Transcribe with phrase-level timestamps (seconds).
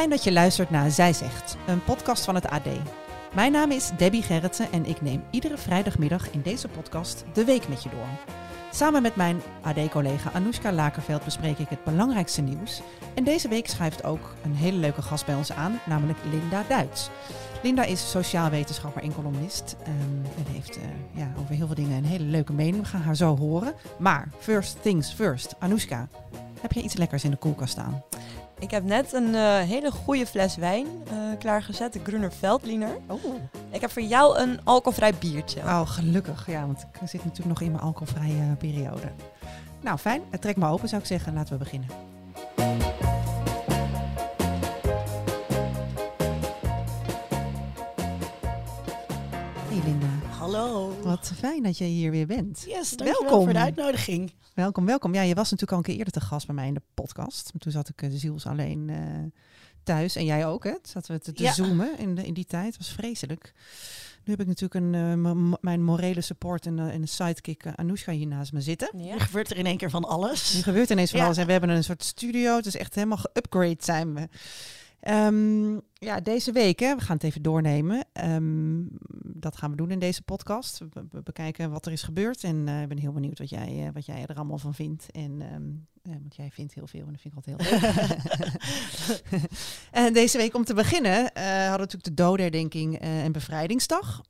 [0.00, 2.66] Fijn dat je luistert naar Zij Zegt, een podcast van het AD.
[3.34, 7.68] Mijn naam is Debbie Gerritsen en ik neem iedere vrijdagmiddag in deze podcast de week
[7.68, 8.06] met je door.
[8.70, 12.82] Samen met mijn AD-collega Anoushka Lakerveld bespreek ik het belangrijkste nieuws.
[13.14, 17.10] En deze week schrijft ook een hele leuke gast bij ons aan, namelijk Linda Duits.
[17.62, 20.82] Linda is sociaal wetenschapper en columnist ehm, en heeft eh,
[21.14, 22.82] ja, over heel veel dingen een hele leuke mening.
[22.82, 23.74] We gaan haar zo horen.
[23.98, 26.08] Maar first things first, Anoushka,
[26.60, 28.02] heb je iets lekkers in de koelkast staan?
[28.60, 32.96] Ik heb net een eh, hele goede fles wijn eh, klaargezet, de Gruner Veltliner.
[33.06, 33.34] Oh.
[33.70, 35.60] Ik heb voor jou een alcoholvrij biertje.
[35.60, 36.46] Oh, gelukkig.
[36.46, 39.12] Ja, want ik zit natuurlijk nog in mijn alcoholvrije periode.
[39.80, 40.22] Nou, fijn.
[40.30, 41.34] Het trekt me open, zou ik zeggen.
[41.34, 41.88] Laten we beginnen.
[50.54, 51.00] Hallo.
[51.02, 52.64] wat fijn dat je hier weer bent.
[52.66, 53.44] Yes, dankjewel Welkom.
[53.44, 54.32] voor de uitnodiging.
[54.54, 55.14] Welkom, welkom.
[55.14, 57.52] Ja, je was natuurlijk al een keer eerder te gast bij mij in de podcast.
[57.58, 58.96] Toen zat ik eh, ziels alleen eh,
[59.82, 60.16] thuis.
[60.16, 60.70] En jij ook, hè?
[60.72, 61.52] Toen Zaten we te, te Ja.
[61.52, 62.66] zoomen in, de, in die tijd.
[62.66, 63.52] Het was vreselijk.
[64.24, 68.12] Nu heb ik natuurlijk een, eh, mijn morele support en, en een sidekick uh, Anoushka
[68.12, 68.90] hier naast me zitten.
[68.96, 69.14] Ja.
[69.14, 70.54] Er gebeurt er in één keer van alles.
[70.56, 71.24] Er gebeurt ineens van Ja.
[71.24, 71.36] alles.
[71.36, 72.56] En we hebben een soort studio.
[72.56, 74.28] Het is echt helemaal geupgrade zijn we.
[75.00, 78.04] Ehm, ja, deze week, hè, we gaan het even doornemen.
[78.12, 78.82] Ehm,
[79.22, 80.78] dat gaan we doen in deze podcast.
[81.10, 82.44] We, bekijken wat er is gebeurd.
[82.44, 85.10] En eh, ik ben heel benieuwd wat jij, eh, wat jij er allemaal van vindt.
[85.10, 85.62] En, ehm,
[86.02, 89.50] eh, want jij vindt heel veel en dat vind ik altijd heel leuk.
[90.06, 94.22] en deze week om te beginnen hadden we natuurlijk de dodenherdenking eh, en bevrijdingsdag.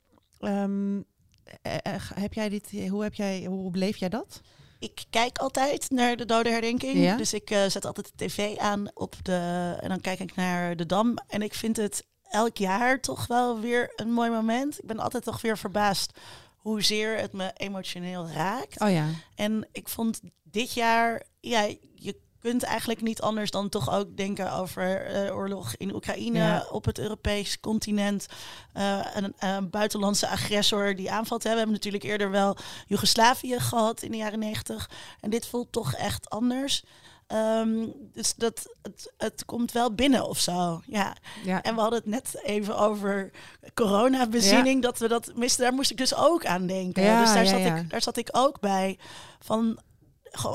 [2.15, 4.41] Heb jij dit, hoe, heb jij, hoe beleef jij dat?
[4.81, 6.99] Ik kijk altijd naar de dodenherdenking.
[6.99, 7.17] Ja?
[7.17, 10.77] Dus ik eh, zet altijd de tv aan op de, en dan kijk ik naar
[10.77, 11.19] de Dam.
[11.27, 14.79] En ik vind het elk jaar toch wel weer een mooi moment.
[14.79, 16.19] Ik ben altijd toch weer verbaasd
[16.57, 18.81] hoezeer het me emotioneel raakt.
[18.81, 19.07] Oh ja.
[19.35, 21.61] En ik vond dit jaar, ja,
[21.95, 26.67] je kunt eigenlijk niet anders dan toch ook denken over eh, oorlog in Oekraïne Ja.
[26.71, 28.27] op het Europees continent.
[28.73, 31.43] Eh, een, een buitenlandse agressor die aanvalt.
[31.43, 31.51] Hè.
[31.51, 32.57] We hebben natuurlijk eerder wel
[32.87, 34.91] Joegoslavië gehad in de jaren negentig.
[35.21, 36.85] En dit voelt toch echt anders.
[37.27, 40.81] Ehm, dus dat, het, het komt wel binnen of zo.
[40.87, 41.17] Ja.
[41.45, 41.63] ja.
[41.63, 43.31] En we hadden het net even over
[43.75, 44.83] coronabezinning.
[44.83, 45.63] Dat we dat misten.
[45.63, 47.03] Daar moest ik dus ook aan denken.
[47.03, 47.77] Ja, dus daar, ja, zat ja.
[47.77, 48.99] Ik, daar zat ik ook bij.
[49.41, 49.79] Van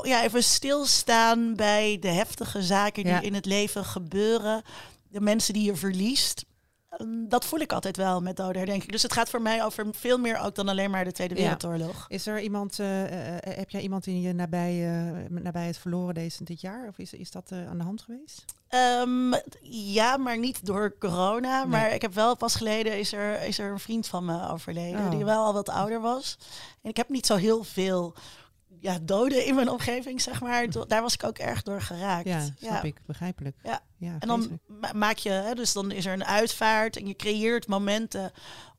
[0.02, 3.20] ja, even stilstaan bij de heftige zaken die Ja.
[3.20, 4.62] in het leven gebeuren.
[5.08, 6.44] De mensen die je verliest.
[6.90, 8.92] Ehm, Dat voel ik altijd wel met dodenherdenking.
[8.92, 11.40] Dus het gaat voor mij over veel meer ook dan alleen maar de Tweede Ja.
[11.42, 12.04] Wereldoorlog.
[12.08, 16.14] Is er iemand, eh, eh, heb jij iemand in je nabij, eh, nabij het verloren
[16.14, 16.88] deze, dit jaar?
[16.88, 18.44] Of is, is dat eh, aan de hand geweest?
[18.68, 19.32] Ehm,
[19.70, 21.58] ja, maar niet door corona.
[21.58, 21.66] Nee.
[21.70, 25.00] Maar ik heb wel pas geleden is er, is er een vriend van me overleden.
[25.00, 25.10] Oh.
[25.10, 26.36] Die wel al wat ouder was.
[26.82, 28.14] En ik heb niet zo heel veel
[28.80, 30.70] ja, doden in mijn omgeving, zeg maar.
[30.70, 32.28] Do- Daar was ik ook erg door geraakt.
[32.28, 33.00] Ja, snap ik.
[33.06, 33.56] Begrijpelijk.
[33.62, 33.80] Ja.
[33.96, 37.16] ja En dan ma- maak je, hè, dus dan is er een uitvaart en je
[37.16, 38.30] creëert momenten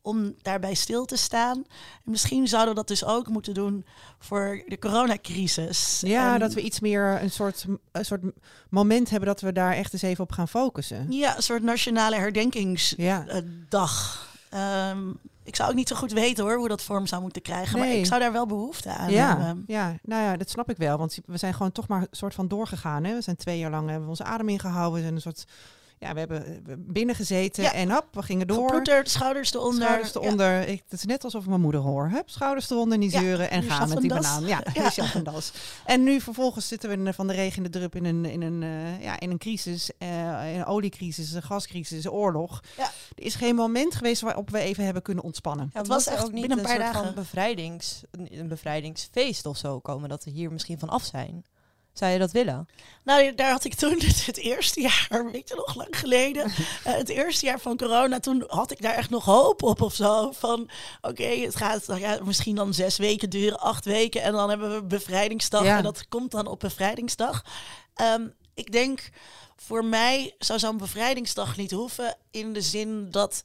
[0.02, 1.58] om daarbij stil te staan.
[2.06, 3.86] En misschien zouden we dat dus ook moeten doen
[4.20, 6.00] voor de coronacrisis.
[6.06, 8.22] Ja, En- dat we iets meer een soort, een soort
[8.70, 11.12] moment hebben dat we daar echt eens even op gaan focussen.
[11.12, 12.98] Ja, een soort nationale herdenkingsdag.
[13.06, 13.26] Ja,
[14.50, 15.12] Ehm,
[15.48, 17.80] ik zou ook niet zo goed weten hoor hoe dat vorm zou moeten krijgen.
[17.80, 19.64] Maar ik zou daar wel behoefte aan ja, hebben.
[19.68, 20.98] ja, nou ja, dat snap ik wel.
[20.98, 23.04] Want we zijn gewoon toch maar een soort van doorgegaan.
[23.04, 23.16] Hè?
[23.16, 24.94] We zijn twee jaar lang hebben we onze adem ingehouden.
[24.94, 25.46] We zijn een soort,
[26.00, 27.74] ja, we hebben eh, binnen gezeten Ja.
[27.74, 28.66] en hop, we gingen door.
[28.68, 29.82] Geploeterd, schouders eronder.
[29.82, 30.20] Schouders Ja.
[30.22, 30.68] eronder.
[30.68, 32.10] Ik, het is net alsof ik mijn moeder hoor.
[32.10, 34.50] Hup, schouders eronder, niet Ja, zeuren en nu gaan met die Schaffendas.
[34.50, 34.64] banaan.
[34.66, 34.84] Ja, Ja.
[34.84, 34.90] ja.
[34.90, 35.52] Schaffendas.
[35.86, 38.42] En nu vervolgens zitten we in, van de regen in de drup in een, in
[38.42, 39.92] een, eh, ja, in een crisis.
[39.98, 42.64] eh, een oliecrisis, een gascrisis, een oorlog.
[42.78, 42.84] Ja.
[43.16, 45.70] Er is geen moment geweest waarop we even hebben kunnen ontspannen.
[45.74, 47.16] Ja, Het was was echt ook niet binnen een een paar soort van dagen.
[47.22, 51.46] bevrijdings, een, een bevrijdingsfeest of zo komen, dat we hier misschien van af zijn?
[51.98, 52.68] Zou je dat willen?
[53.04, 56.44] Nou, daar had ik toen het, eerste jaar, weet je nog lang geleden,
[56.84, 59.94] eh, het eerste jaar van corona, toen had ik daar echt nog hoop op of
[59.94, 60.32] zo.
[60.32, 60.70] Van
[61.02, 64.74] oké, het gaat nou ja, misschien dan zes weken duren, acht weken en dan hebben
[64.76, 65.78] we bevrijdingsdag Ja.
[65.78, 67.44] en dat komt dan op bevrijdingsdag.
[67.94, 69.10] Ehm, ik denk,
[69.56, 73.42] voor mij zou zo'n bevrijdingsdag niet hoeven in de zin dat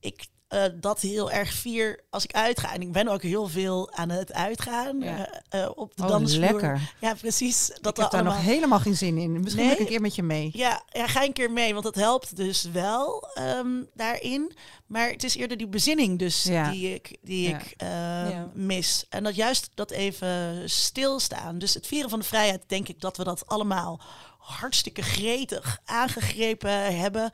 [0.00, 0.26] ik
[0.56, 2.72] eh, dat heel erg vier als ik uitga.
[2.74, 5.28] En ik ben ook heel veel aan het uitgaan Ja.
[5.48, 6.40] eh, eh, op de Oh, dansvloer.
[6.44, 6.92] lekker.
[7.00, 7.66] Ja, precies.
[7.66, 8.32] Dat ik heb we daar allemaal...
[8.32, 9.40] nog helemaal geen zin in.
[9.40, 9.72] Misschien Nee?
[9.74, 10.50] ik een keer met je mee.
[10.52, 14.56] Ja, ja, ga een keer mee, want dat helpt dus wel ehm, daarin.
[14.86, 16.70] Maar het is eerder die bezinning dus Ja.
[16.70, 17.56] die ik, die Ja.
[17.58, 17.88] ik eh,
[18.30, 18.50] Ja.
[18.54, 19.06] mis.
[19.08, 21.58] En dat juist dat even stilstaan.
[21.58, 24.00] Dus het vieren van de vrijheid, denk ik dat we dat allemaal
[24.46, 27.30] hartstikke gretig aangegrepen hebben.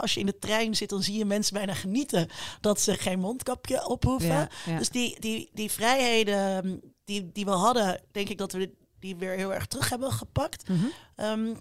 [0.00, 2.28] Als je in de trein zit, dan zie je mensen bijna genieten
[2.60, 4.28] dat ze geen mondkapje op hoeven.
[4.28, 4.78] Ja, ja.
[4.78, 9.16] Dus die, die, die vrijheden mm, die, die we hadden, denk ik dat we die
[9.16, 10.68] weer heel erg terug hebben gepakt.
[10.68, 10.84] Mhm.
[11.16, 11.54] Ehm,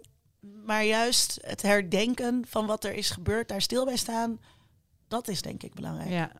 [0.66, 4.40] maar juist het herdenken van wat er is gebeurd, daar stil bij staan,
[5.08, 6.10] dat is denk ik belangrijk.
[6.10, 6.32] Ja.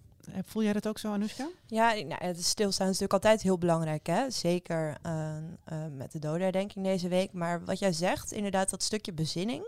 [0.46, 1.48] Voel jij dat ook zo, Anoushka?
[1.66, 4.30] Ja, nou, het stilstaan is natuurlijk altijd heel belangrijk, hè?
[4.30, 5.44] Zeker eh, eh,
[5.92, 7.34] met de dodenherdenking deze week.
[7.34, 9.68] Maar wat jij zegt, inderdaad, dat stukje bezinning,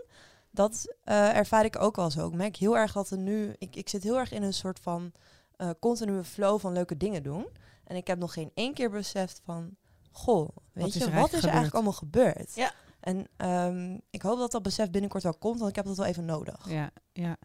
[0.50, 2.26] dat eh, ervaar ik ook wel zo.
[2.26, 4.80] Ik merk heel erg dat er nu, ik, ik zit heel erg in een soort
[4.80, 5.12] van
[5.56, 7.46] eh, continue flow van leuke dingen doen.
[7.84, 9.76] En ik heb nog geen één keer beseft van,
[10.10, 12.54] goh, weet je, wat is er eigenlijk allemaal gebeurd?
[12.54, 12.72] Ja.
[13.06, 16.06] En ehm, ik hoop dat dat besef binnenkort wel komt, want ik heb dat wel
[16.06, 16.68] even nodig.
[16.68, 17.36] Ja, ja.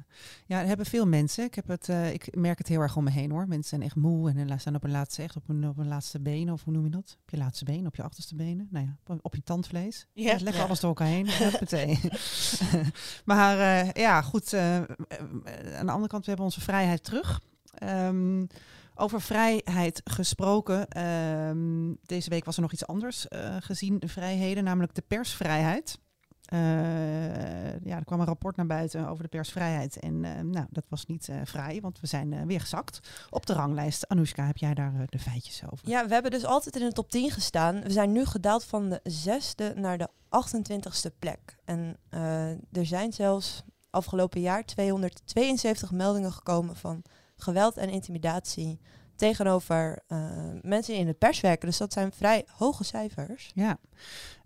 [0.46, 1.44] ja, dat hebben veel mensen.
[1.44, 3.48] Ik, heb het, eh, ik merk het heel erg om me heen hoor.
[3.48, 6.20] Mensen zijn echt moe en staan op hun laatste, echt op hun, op hun laatste
[6.20, 6.54] benen.
[6.54, 7.18] Of hoe noem je dat?
[7.22, 8.68] Op je laatste benen, op je achterste benen.
[8.72, 10.08] Nou ja, op, je tandvlees.
[10.14, 10.32] Ja.
[10.32, 10.64] Lekker Ja.
[10.64, 11.30] alles door elkaar heen.
[11.50, 12.00] Huppatee.
[13.26, 14.54] maar eh, ja, goed.
[14.54, 14.76] eh,
[15.76, 17.42] aan de andere kant, we hebben onze vrijheid terug.
[17.74, 18.46] Ehm,
[19.02, 20.88] over vrijheid gesproken.
[20.88, 26.00] ehm, deze week was er nog iets anders eh, gezien, de vrijheden, namelijk de persvrijheid.
[26.46, 26.60] Eh,
[27.84, 30.00] ja, er kwam een rapport naar buiten over de persvrijheid.
[30.00, 33.00] En eh, nou, dat was niet vrij, want we zijn weer gezakt
[33.30, 34.08] op de ranglijst.
[34.08, 35.90] Anoushka, heb jij daar de feitjes over?
[35.90, 37.82] Ja, we hebben dus altijd in de top 10 gestaan.
[37.82, 41.58] We zijn nu gedaald van de zesde naar de 28ste plek.
[41.66, 41.98] En
[42.72, 47.04] er zijn zelfs afgelopen jaar 272 meldingen gekomen van
[47.44, 48.80] geweld en intimidatie
[49.16, 50.18] tegenover eh,
[50.62, 51.68] mensen die in de pers werken.
[51.68, 53.52] Dus dat zijn vrij hoge cijfers.
[53.54, 53.78] Ja.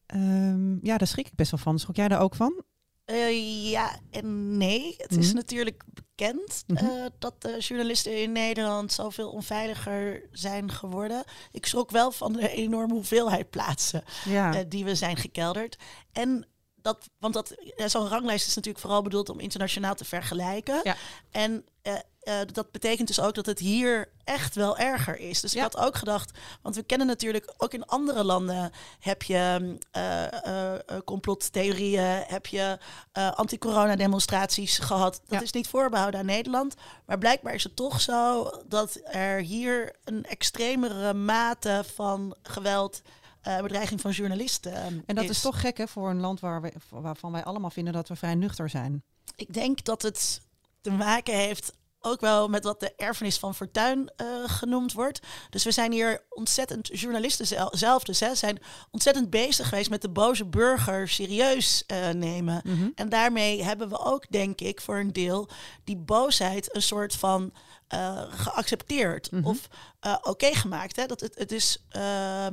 [0.06, 1.80] Ehm, ja, daar schrik ik best wel van.
[1.80, 2.64] Schrok jij daar ook van?
[3.06, 4.96] Eh, ja en nee.
[4.98, 5.36] Het is Mhm.
[5.36, 6.86] natuurlijk bekend Mhm.
[6.86, 11.24] eh, dat de journalisten in Nederland zoveel onveiliger zijn geworden.
[11.52, 14.54] Ik schrok wel van de enorme hoeveelheid plaatsen Ja.
[14.54, 15.78] eh, die we zijn gekelderd.
[16.12, 20.80] En dat, want dat, ja, zo'n ranglijst is natuurlijk vooral bedoeld om internationaal te vergelijken.
[20.84, 20.96] Ja.
[21.32, 21.94] En eh,
[22.26, 25.42] eh, dat betekent dus ook dat het hier echt wel erger is.
[25.42, 25.66] Dus Ja.
[25.66, 26.32] ik had ook gedacht,
[26.62, 32.46] want we kennen natuurlijk ook in andere landen heb je mm, eh, eh, complottheorieën, heb
[32.46, 32.78] je
[33.12, 35.14] eh, anti-corona demonstraties gehad.
[35.28, 35.42] Dat Ja.
[35.42, 36.76] is niet voorbehouden aan Nederland.
[37.06, 43.02] Maar blijkbaar is het toch zo dat er hier een extremere mate van geweld,
[43.62, 44.74] bedreiging van journalisten.
[44.74, 45.42] eh, En dat is.
[45.42, 48.36] toch gek hè, voor een land waar we, waarvan wij allemaal vinden dat we vrij
[48.36, 49.04] nuchter zijn.
[49.36, 50.42] Ik denk dat het
[50.82, 51.74] te maken heeft
[52.06, 55.20] ook wel met wat de erfenis van Fortuin eh, genoemd wordt.
[55.50, 58.60] Dus we zijn hier ontzettend, journalisten zel- zelf dus, hè, zijn
[58.92, 62.62] ontzettend bezig geweest met de boze burger serieus eh, nemen.
[62.96, 65.50] En daarmee hebben we ook, denk ik, voor een deel
[65.84, 67.54] die boosheid een soort van
[67.88, 69.68] eh, geaccepteerd of
[70.00, 70.96] eh, oké gemaakt.
[70.96, 71.06] Hè?
[71.06, 71.84] Dat het, het is.
[71.90, 72.02] ehm,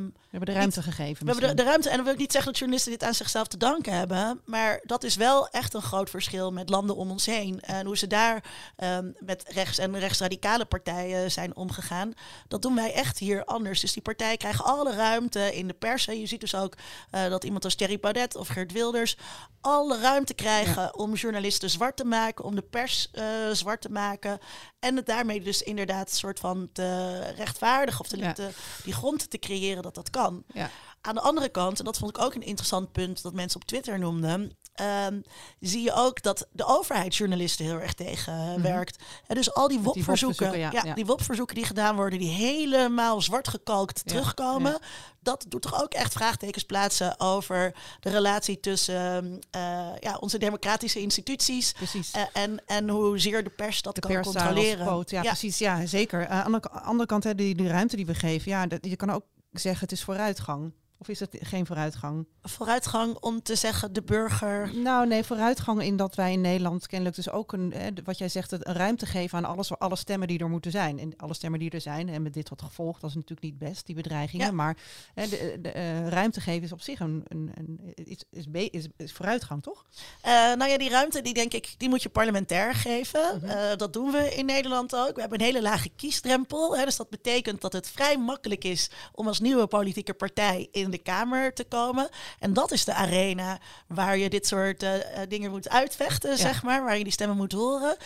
[0.02, 1.26] We hebben de ruimte gegeven.
[1.26, 3.14] we hebben de, de ruimte, en dan wil ik niet zeggen dat journalisten dit aan
[3.14, 7.10] zichzelf te danken hebben, maar dat is wel echt een groot verschil met landen om
[7.10, 7.60] ons heen.
[7.60, 8.44] En hoe ze daar
[8.76, 12.12] ehm, met rechts- en rechtsradicale partijen zijn omgegaan,
[12.48, 13.80] dat doen wij echt hier anders.
[13.80, 16.06] Dus die partijen krijgen alle ruimte in de pers.
[16.08, 16.74] En je ziet dus ook
[17.10, 19.16] eh, dat iemand als Thierry Baudet of Geert Wilders
[19.60, 23.10] alle ruimte krijgen om journalisten zwart te maken, om de pers
[23.52, 24.38] zwart te maken.
[24.82, 28.32] En het daarmee dus inderdaad een soort van te rechtvaardigen of te, Ja.
[28.32, 28.50] te-
[28.84, 30.42] die grond te creëren dat dat kan.
[30.52, 30.70] Ja.
[31.00, 33.66] Aan de andere kant, en dat vond ik ook een interessant punt dat mensen op
[33.66, 35.20] Twitter noemden, ehm,
[35.60, 39.02] zie je ook dat de overheid journalisten heel erg tegenwerkt.
[39.26, 44.02] En dus al die WOP-verzoeken, ja, die WOP-verzoeken die gedaan worden, die helemaal zwart gekalkt
[44.04, 44.78] Ja, terugkomen,
[45.20, 49.60] dat doet toch ook echt vraagtekens plaatsen over de relatie tussen eh,
[50.00, 51.74] ja, onze democratische instituties
[52.12, 54.86] eh, en, en hoezeer de pers dat de kan pers controleren.
[54.86, 55.10] poot.
[55.10, 55.58] Ja, precies.
[55.58, 56.28] Ja, zeker.
[56.28, 58.96] Aan de andere- andere kant, hè, die, die ruimte die we geven, ja, dat, je
[58.96, 60.72] kan ook zeggen het is vooruitgang.
[61.02, 62.26] Of is het geen vooruitgang?
[62.42, 67.16] Vooruitgang om te zeggen de burger Nou, nee, vooruitgang in dat wij in Nederland kennelijk
[67.16, 70.38] dus ook een, hè, wat jij zegt, een ruimte geven aan alles, alle stemmen die
[70.38, 70.98] er moeten zijn.
[70.98, 73.58] En alle stemmen die er zijn, en met dit tot gevolg, dat is natuurlijk niet
[73.58, 74.46] best, die bedreigingen.
[74.46, 74.52] Ja.
[74.52, 74.76] Maar
[75.14, 78.86] hè, de, de, eh, ruimte geven is op zich een, een, een is, is, is,
[78.96, 79.84] is vooruitgang, toch?
[80.20, 83.38] Eh, nou ja, die ruimte, die denk ik, die moet je parlementair geven.
[83.40, 83.50] Mhm.
[83.50, 85.14] Eh, dat doen we in Nederland ook.
[85.14, 86.76] We hebben een hele lage kiesdrempel.
[86.76, 90.90] Hè, dus dat betekent dat het vrij makkelijk is om als nieuwe politieke partij in
[90.92, 92.08] de Kamer te komen.
[92.38, 96.62] En dat is de arena waar je dit soort eh, eh, dingen moet uitvechten, zeg
[96.62, 96.84] maar.
[96.84, 97.96] Waar je die stemmen moet horen.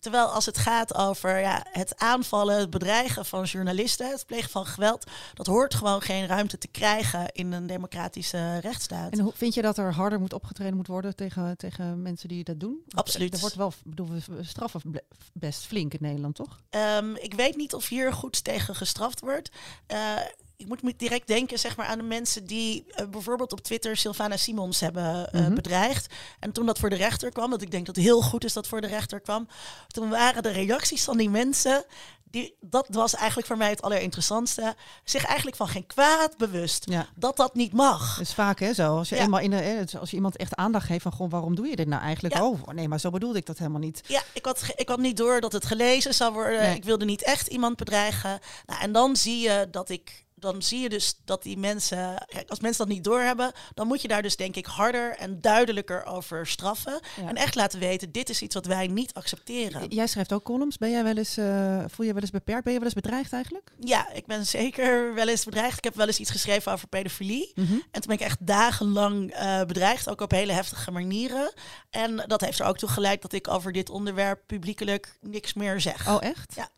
[0.00, 4.66] terwijl als het gaat over ja, het aanvallen, het bedreigen van journalisten, het plegen van
[4.66, 9.12] geweld, dat hoort gewoon geen ruimte te krijgen in een democratische rechtsstaat.
[9.12, 12.44] En hoe vind je dat er harder moet opgetreden moet worden tegen, tegen mensen die
[12.44, 12.82] dat doen?
[12.88, 13.34] Absoluut.
[13.34, 15.00] Er wordt wel, bedoel, we straffen
[15.32, 16.60] best flink in Nederland, toch?
[16.70, 19.50] Ehm, ik weet niet of hier goed tegen gestraft wordt.
[19.86, 20.14] Eh,
[20.56, 24.36] ik moet direct denken zeg maar, aan de mensen die eh, bijvoorbeeld op Twitter Sylvana
[24.36, 25.54] Simons hebben eh, Mhm.
[25.54, 26.14] bedreigd.
[26.40, 28.52] En toen dat voor de rechter kwam, dat ik denk dat het heel goed is
[28.52, 29.48] dat voor de rechter kwam.
[29.88, 31.84] Toen waren de reacties van die mensen,
[32.30, 36.84] die, dat was eigenlijk voor mij het allerinteressantste, zich eigenlijk van geen kwaad bewust.
[36.90, 37.06] Ja.
[37.14, 38.16] Dat dat niet mag.
[38.16, 38.96] Dat is vaak hè, zo.
[38.96, 39.22] Als je, Ja.
[39.22, 41.76] eenmaal in de, hè, als je iemand echt aandacht geeft van, goh, waarom doe je
[41.76, 42.34] dit nou eigenlijk?
[42.34, 42.44] Ja.
[42.46, 44.00] Oh, nee, maar zo bedoelde ik dat helemaal niet.
[44.06, 46.60] Ja, ik had, ik had niet door dat het gelezen zou worden.
[46.60, 46.74] Nee.
[46.76, 48.38] Ik wilde niet echt iemand bedreigen.
[48.66, 50.24] Nou, en dan zie je dat ik.
[50.38, 52.24] Dan zie je dus dat die mensen.
[52.26, 55.40] Kijk, als mensen dat niet doorhebben, dan moet je daar dus denk ik harder en
[55.40, 57.00] duidelijker over straffen.
[57.20, 57.28] Ja.
[57.28, 59.88] En echt laten weten: dit is iets wat wij niet accepteren.
[59.88, 60.78] Jij schrijft ook columns.
[60.78, 62.64] Ben jij wel eens, eh, voel je wel eens beperkt?
[62.64, 63.72] Ben je wel eens bedreigd eigenlijk?
[63.80, 65.78] Ja, ik ben zeker wel eens bedreigd.
[65.78, 67.52] Ik heb wel eens iets geschreven over pedofilie.
[67.54, 67.72] Mhm.
[67.72, 71.52] En toen ben ik echt dagenlang eh, bedreigd, ook op hele heftige manieren.
[71.90, 75.80] En dat heeft er ook toe geleid dat ik over dit onderwerp publiekelijk niks meer
[75.80, 76.08] zeg.
[76.08, 76.54] Oh, echt?
[76.56, 76.68] Ja.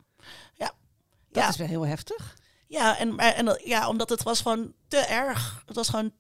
[0.55, 0.73] Ja.
[1.31, 1.49] Dat Ja.
[1.49, 2.37] is wel heel heftig.
[2.69, 5.63] Ja, en, en dat- ja, omdat het was gewoon te erg.
[5.67, 6.13] Het was gewoon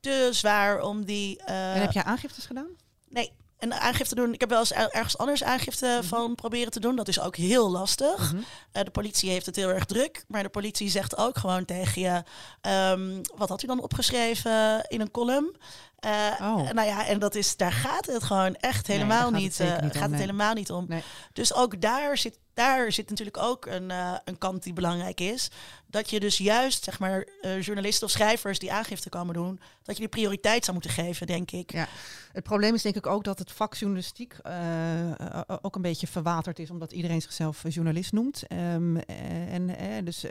[0.00, 1.38] te zwaar om die.
[1.44, 2.68] eh, en heb jij aangiftes gedaan?
[3.08, 4.32] Nee, en aangifte doen.
[4.32, 6.96] Ik heb wel eens er- ergens anders aangifte van proberen te doen.
[6.96, 8.32] Dat is ook heel lastig.
[8.32, 8.42] Mhm.
[8.72, 10.24] Eh, de politie heeft het heel erg druk.
[10.28, 12.22] Maar de politie zegt ook gewoon tegen je.
[12.60, 15.56] ehm, wat had u dan opgeschreven in een column?
[15.98, 16.70] Eh, Oh.
[16.70, 19.82] Nou ja, en dat is, daar gaat het gewoon echt helemaal het niet, eh, niet
[19.82, 20.20] om, gaat het nee.
[20.20, 20.84] helemaal niet om.
[20.88, 21.02] Nee.
[21.32, 25.50] Dus ook daar zit, daar zit natuurlijk ook een, eh, een kant die belangrijk is.
[25.86, 29.94] Dat je dus juist, zeg maar, eh, journalisten of schrijvers die aangifte komen doen, dat
[29.94, 31.72] je die prioriteit zou moeten geven, denk ik.
[31.72, 31.88] Ja.
[32.32, 36.58] Het probleem is denk ik ook dat het vak journalistiek eh, ook een beetje verwaterd
[36.58, 38.46] is, omdat iedereen zichzelf journalist noemt.
[38.46, 40.22] Ehm, eh, en dus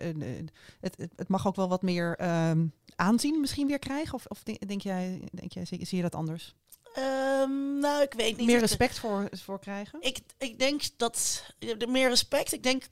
[0.79, 2.65] het, het, mag ook wel wat meer ehm,
[2.95, 4.13] aanzien misschien weer krijgen.
[4.13, 6.55] Of, of denk, jij, denk jij, zie je dat anders?
[6.95, 8.45] Ehm, nou, ik weet niet.
[8.45, 10.01] Meer respect voor, voor krijgen?
[10.01, 11.43] Ik, ik denk dat
[11.87, 12.53] meer respect.
[12.53, 12.83] Ik denk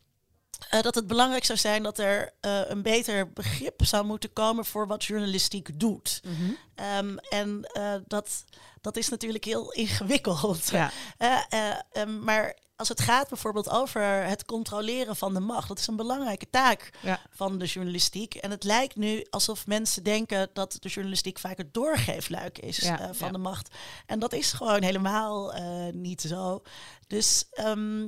[0.69, 4.65] eh, dat het belangrijk zou zijn dat er eh, een beter begrip zou moeten komen
[4.65, 6.21] voor wat journalistiek doet.
[6.23, 6.51] Mhm.
[6.75, 8.43] Ehm, en eh, dat,
[8.81, 10.69] dat is natuurlijk heel ingewikkeld.
[10.69, 10.91] Ja.
[11.17, 15.79] Eh, eh, ehm, maar als het gaat bijvoorbeeld over het controleren van de macht, dat
[15.79, 17.19] is een belangrijke taak Ja.
[17.29, 18.35] van de journalistiek.
[18.35, 22.99] En het lijkt nu alsof mensen denken dat de journalistiek vaak het doorgeefluik is Ja,
[22.99, 23.33] eh, van ja.
[23.33, 23.75] de macht.
[24.05, 26.61] En dat is gewoon helemaal eh, niet zo.
[27.07, 28.07] Dus ehm,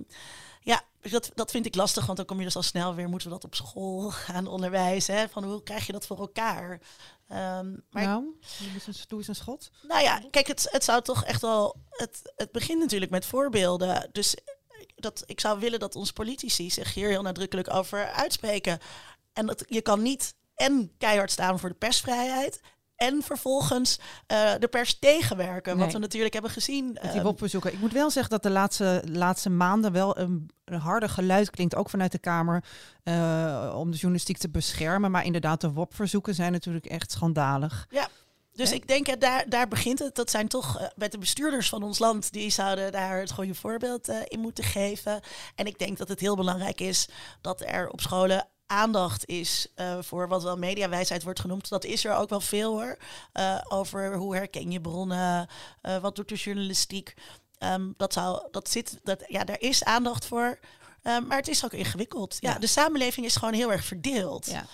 [0.62, 3.27] ja, dat, dat vind ik lastig, want dan kom je dus al snel weer, moeten
[3.27, 5.15] we dat op school gaan onderwijzen.
[5.15, 5.29] Hè?
[5.29, 6.79] Van hoe krijg je dat voor elkaar?
[7.27, 8.24] Maar nou,
[8.60, 9.72] doe eens een, doe eens een schot.
[9.88, 11.82] nou ja, kijk, het, het zou toch echt wel.
[11.89, 14.10] Het, het begint natuurlijk met voorbeelden.
[14.12, 14.36] Dus
[14.96, 18.79] dat, ik zou willen dat onze politici zich hier heel nadrukkelijk over uitspreken.
[19.34, 22.60] En dat, je kan niet en keihard staan voor de persvrijheid.
[22.96, 25.78] En vervolgens eh, de pers tegenwerken.
[25.78, 26.86] Wat we natuurlijk hebben gezien.
[26.86, 27.74] Met die Ehm, WOP-bezoeken.
[27.74, 31.75] Ik moet wel zeggen dat de laatste, laatste maanden wel een, een harder geluid klinkt,
[31.75, 32.64] ook vanuit de Kamer,
[33.04, 35.12] eh, om de journalistiek te beschermen.
[35.12, 37.88] Maar inderdaad, de WOP-verzoeken zijn natuurlijk echt schandalig.
[38.56, 38.75] Dus Hè?
[38.75, 40.16] ik denk, ja, daar, daar begint het.
[40.16, 43.56] Dat zijn toch eh, met de bestuurders van ons land, die zouden daar het goede
[43.56, 45.20] voorbeeld eh, in moeten geven.
[45.56, 47.08] En ik denk dat het heel belangrijk is
[47.42, 51.69] dat er op scholen aandacht is eh, voor wat wel mediawijsheid wordt genoemd.
[51.69, 52.98] Dat is er ook wel veel hoor.
[53.31, 55.48] Eh, over hoe herken je bronnen,
[55.81, 57.13] eh, wat doet de journalistiek.
[57.57, 60.60] Ehm, dat, zou, dat zit, dat, ja, daar is aandacht voor.
[61.01, 62.38] Eh, maar het is ook ingewikkeld.
[62.39, 62.60] Ja, Ja.
[62.60, 64.45] De samenleving is gewoon heel erg verdeeld.
[64.45, 64.65] Ja.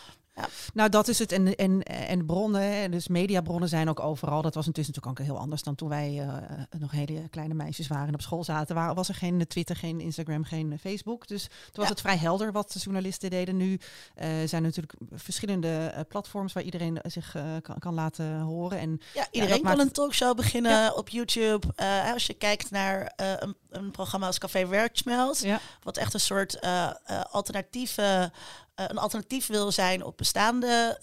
[0.42, 0.48] Ja.
[0.74, 1.32] Nou, dat is het.
[1.32, 4.42] En, en, en bronnen, dus mediabronnen zijn ook overal.
[4.42, 7.88] Dat was intussen natuurlijk ook heel anders dan toen wij eh, nog hele kleine meisjes
[7.88, 8.76] waren en op school zaten.
[8.76, 11.28] Waar, was er geen Twitter, geen Instagram, geen Facebook.
[11.28, 11.92] Dus toen was Ja.
[11.92, 13.58] het vrij helder wat de journalisten deden.
[13.58, 13.80] Nu
[14.16, 18.80] eh, zijn er natuurlijk verschillende eh, platforms waar iedereen zich kan, kan laten horen.
[18.80, 21.68] En Ja, iedereen kan maakt een talkshow beginnen op YouTube.
[22.14, 26.60] Als je kijkt naar een, een programma als Café Werksmeld, ja, wat echt een soort
[26.60, 28.32] eh, eh, alternatieve,
[28.76, 31.00] eh, een alternatief wil zijn op bestaande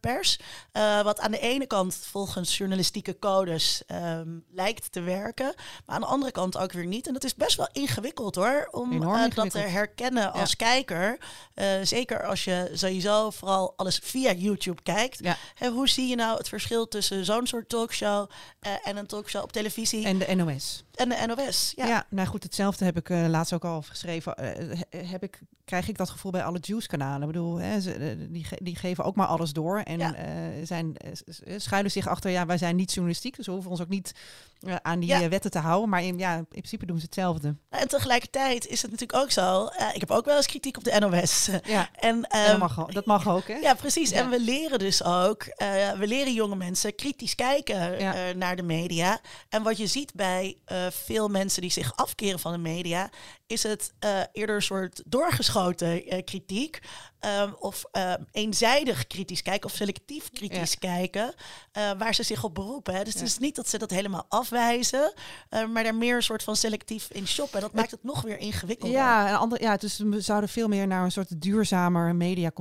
[0.00, 0.38] pers.
[1.02, 5.54] Wat aan de ene kant volgens journalistieke codes ehm, lijkt te werken,
[5.86, 7.06] maar aan de andere kant ook weer niet.
[7.06, 9.00] En dat is best wel ingewikkeld hoor, om
[9.34, 11.18] dat te herkennen als kijker.
[11.82, 15.24] Zeker als je sowieso vooral alles via YouTube kijkt.
[15.24, 15.36] ja.
[15.54, 18.30] Hè, hoe zie je nou het verschil tussen zo'n soort talkshow
[18.82, 20.04] en een talkshow op televisie?
[20.04, 20.84] En de NOS.
[21.02, 21.72] En de NOS.
[21.76, 21.86] Ja.
[21.86, 22.06] Ja.
[22.10, 24.34] nou goed, hetzelfde heb ik eh, laatst ook al geschreven.
[24.34, 27.20] Eh, he- heb ik, krijg ik dat gevoel bij alle Juice-kanalen.
[27.20, 29.78] Ik bedoel, hè, ze, eh, die, ge- die geven ook maar alles door.
[29.78, 30.14] En Ja.
[30.14, 30.26] eh,
[30.62, 33.36] zijn, eh, schuilen zich achter, ja, wij zijn niet journalistiek.
[33.36, 34.12] Dus we hoeven ons ook niet
[34.60, 35.20] eh, aan die Ja.
[35.22, 35.88] eh, wetten te houden.
[35.88, 37.56] Maar in, ja, in principe doen ze hetzelfde.
[37.70, 39.66] En tegelijkertijd is het natuurlijk ook zo.
[39.66, 41.48] eh, ik heb ook wel eens kritiek op de NOS.
[41.64, 43.54] Ja, En, en ehm, dat, mag, ook- dat mag ook, hè?
[43.54, 44.10] Ja, precies.
[44.10, 48.62] En we leren dus ook, eh, we leren jonge mensen kritisch kijken eh, naar de
[48.62, 49.20] media.
[49.48, 53.10] En wat je ziet bij eh, veel mensen die zich afkeren van de media,
[53.46, 56.78] is het eh, eerder een soort doorgeschoten eh, kritiek.
[57.22, 57.84] ehm, of
[58.30, 61.34] eenzijdig kritisch kijken of selectief kritisch kijken,
[61.72, 62.94] eh, waar ze zich op beroepen.
[62.94, 63.04] Hè.
[63.04, 63.18] Dus Ja.
[63.20, 65.12] het is niet dat ze dat helemaal afwijzen,
[65.48, 67.54] eh, maar daar meer een soort van selectief in shoppen.
[67.54, 68.96] En dat maakt het nog weer ingewikkelder.
[68.96, 72.14] Ja, en ander, ja, dus we zouden veel meer naar een soort duurzamer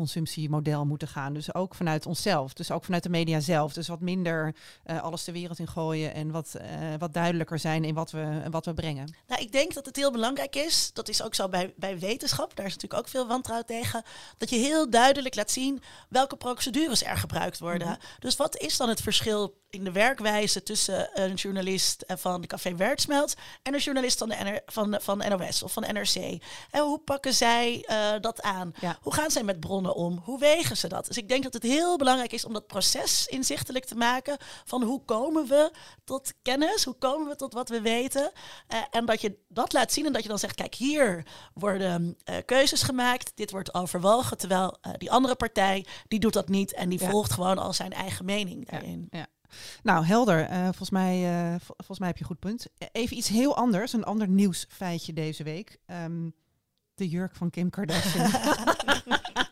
[0.05, 1.33] mediaconsumptiemodel moeten gaan.
[1.33, 2.53] Dus ook vanuit onszelf.
[2.53, 3.73] Dus ook vanuit de media zelf.
[3.73, 6.67] Dus wat minder eh, alles de wereld in gooien en wat, eh,
[6.99, 9.15] wat duidelijker zijn in wat we, wat we brengen.
[9.27, 10.89] Nou, ik denk dat het heel belangrijk is.
[10.93, 12.55] Dat is ook zo bij, bij wetenschap.
[12.55, 14.03] Daar is natuurlijk ook veel wantrouwen tegen.
[14.37, 17.97] Dat je heel duidelijk laat zien welke procedures er gebruikt worden.
[18.19, 22.47] Dus wat is dan het verschil in de werkwijze tussen een journalist eh, van de
[22.47, 26.15] Café Wertsmelt en een journalist van, de NR, van, van NOS of van NRC?
[26.71, 28.73] En hoe pakken zij eh, dat aan?
[28.79, 28.97] Ja.
[29.01, 30.21] Hoe gaan zij met bronnen om?
[30.23, 31.05] Hoe wegen ze dat?
[31.05, 34.83] Dus ik denk dat het heel belangrijk is om dat proces inzichtelijk te maken van
[34.83, 35.71] hoe komen we
[36.03, 38.00] tot kennis, hoe komen we tot wat we weten.
[38.09, 42.17] Eh, en dat je dat laat zien en dat je dan zegt, kijk, hier worden
[42.23, 46.73] eh, keuzes gemaakt, dit wordt overwogen, terwijl eh, die andere partij, die doet dat niet
[46.73, 47.09] en die Ja.
[47.09, 49.07] volgt gewoon al zijn eigen mening daarin.
[49.11, 49.27] Ja.
[49.83, 50.47] Nou, helder.
[50.63, 51.17] Volgens, mij,
[51.59, 52.67] vol- volgens mij heb je een goed punt.
[52.77, 55.77] Eh, Even iets heel anders, een ander nieuwsfeitje deze week.
[55.85, 56.29] Ehm,
[56.95, 58.29] de jurk van Kim Kardashian.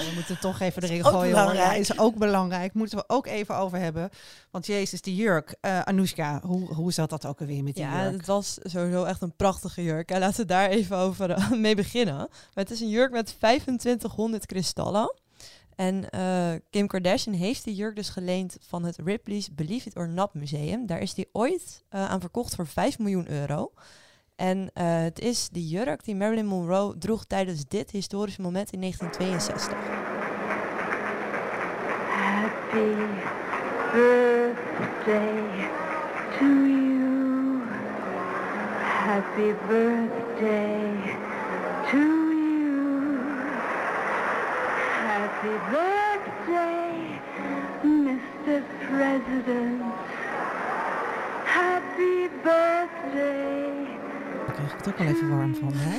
[0.00, 1.36] ja, we moeten toch even erin ook gooien.
[1.36, 1.44] hoor.
[1.44, 1.78] Ja, belangrijk.
[1.80, 2.74] is ook belangrijk.
[2.74, 4.10] Moeten we ook even over hebben.
[4.50, 5.56] Want jezus, die jurk.
[5.60, 8.16] Eh Anoushka, hoe, hoe zat dat ook alweer met die Ja, jurk?
[8.16, 10.08] het was sowieso echt een prachtige jurk.
[10.08, 10.18] hè.
[10.18, 12.16] Laten we daar even over eh, mee beginnen.
[12.16, 12.28] Maar
[12.64, 15.14] het is een jurk met 2500 kristallen.
[15.76, 20.08] En eh, Kim Kardashian heeft die jurk dus geleend van het Ripley's Believe It or
[20.08, 20.86] Not Museum.
[20.86, 23.72] Daar is die ooit aan verkocht voor 5 miljoen euro.
[24.40, 28.80] En eh, het is die jurk die Marilyn Monroe droeg tijdens dit historische moment in
[28.80, 29.78] 1962.
[32.08, 32.94] Happy
[33.92, 35.68] birthday
[36.38, 37.62] to you.
[39.04, 41.16] Happy birthday
[41.90, 43.18] to you.
[45.06, 47.20] Happy birthday,
[47.82, 48.62] Mr.
[48.88, 49.82] President.
[51.44, 53.59] Happy birthday.
[54.84, 55.72] Het ook wel even warm van.
[55.74, 55.98] Hè?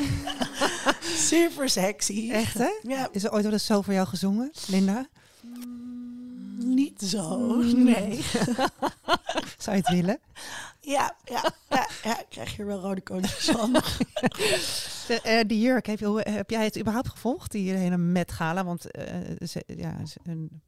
[1.18, 2.30] Super sexy.
[2.32, 2.70] Echt, hè?
[2.82, 5.08] Ja, Is er ooit wel eens zo voor jou gezongen, Linda?
[6.58, 7.56] niet zo.
[7.62, 8.20] Nee.
[9.58, 10.20] Zou je het willen?
[10.80, 13.72] Ja, ja, ja, ja, ik krijg hier wel rode koontjes van.
[15.08, 18.64] De, eh, die jurk, heb, je, heb jij het überhaupt gevolgd, die hele Met Gala?
[18.64, 19.06] Want eh,
[19.48, 20.62] ze, ja, ze- een,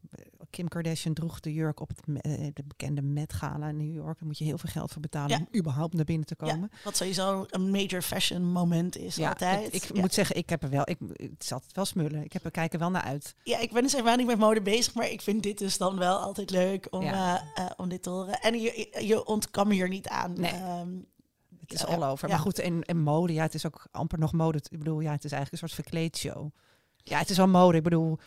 [0.53, 4.17] Kim Kardashian droeg de jurk op het, eh, de bekende Met Gala in New York.
[4.19, 5.37] Daar moet je heel veel geld voor betalen Ja.
[5.37, 6.71] om überhaupt naar binnen te Ja, komen.
[6.83, 9.73] wat sowieso een major fashion moment is altijd.
[9.73, 10.01] ik, ik ja.
[10.01, 12.23] moet zeggen, ik heb er wel, ik, het zat wel smullen.
[12.23, 13.35] Ik heb er kijken wel naar uit.
[13.43, 15.97] ja, ik ben dus helemaal niet met mode bezig, maar ik vind dit dus dan
[15.97, 17.43] wel altijd leuk om, Ja.
[17.55, 18.39] eh, eh, om dit te horen.
[18.41, 20.33] En je, je- ontkwam hier niet aan.
[20.39, 20.51] Nee.
[20.51, 20.89] Ehm,
[21.59, 22.27] Het is Ja, all over.
[22.27, 22.33] ja.
[22.33, 24.57] Maar goed, en, en mode, ja, het is ook amper nog mode.
[24.69, 26.49] Ik bedoel, ja, het is eigenlijk een soort verkleedshow.
[27.03, 27.77] Ja, het is wel mode.
[27.77, 28.19] Ik bedoel,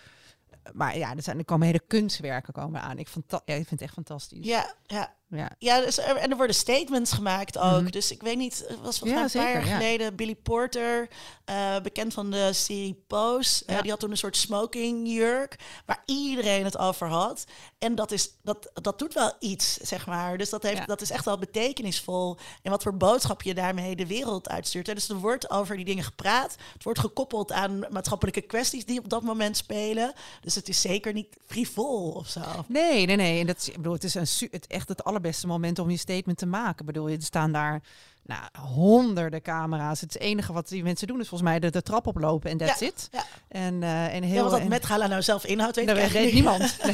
[0.73, 2.99] maar ja, er, zijn, er komen hele kunstwerken komen aan.
[2.99, 4.47] Ik, ja, ik vind het echt fantastisch.
[4.47, 5.15] ja, ja.
[5.29, 5.51] Ja.
[5.59, 7.81] Ja, dus er, en er worden statements gemaakt ook.
[7.83, 7.91] Mhm.
[7.91, 9.77] Dus ik weet niet, het was volgens Ja, mij een paar zeker, jaar ja.
[9.77, 11.09] geleden Billy Porter,
[11.45, 13.65] eh, bekend van de serie Pose.
[13.67, 17.45] eh, die had toen een soort smoking jurk waar iedereen het over had.
[17.79, 20.39] En dat, is, dat, dat doet wel iets, zeg maar.
[20.39, 22.37] Dus dat, heeft, dat is echt wel betekenisvol.
[22.63, 24.87] En wat voor boodschap je daarmee de wereld uitstuurt.
[24.87, 24.95] hè.
[24.95, 26.57] Dus er wordt over die dingen gepraat.
[26.73, 30.13] Het wordt gekoppeld aan maatschappelijke kwesties die op dat moment spelen.
[30.41, 32.41] Dus het is zeker niet frivol of zo.
[32.67, 33.41] Nee, nee, nee.
[33.41, 36.39] En dat ik bedoel, het is een, het, echt het allerbeste moment om je statement
[36.39, 36.81] te maken.
[36.81, 37.83] Ik bedoel, er staan daar
[38.27, 38.43] nou,
[38.75, 40.01] honderden camera's.
[40.01, 42.81] Het enige wat die mensen doen is volgens mij de, de trap oplopen en that's
[42.81, 43.09] Ja, it.
[43.13, 43.25] ja.
[43.49, 44.35] En, eh, en heel...
[44.35, 46.77] Ja, wat dat en- met Gala nou zelf inhoudt, weet ik weet niemand.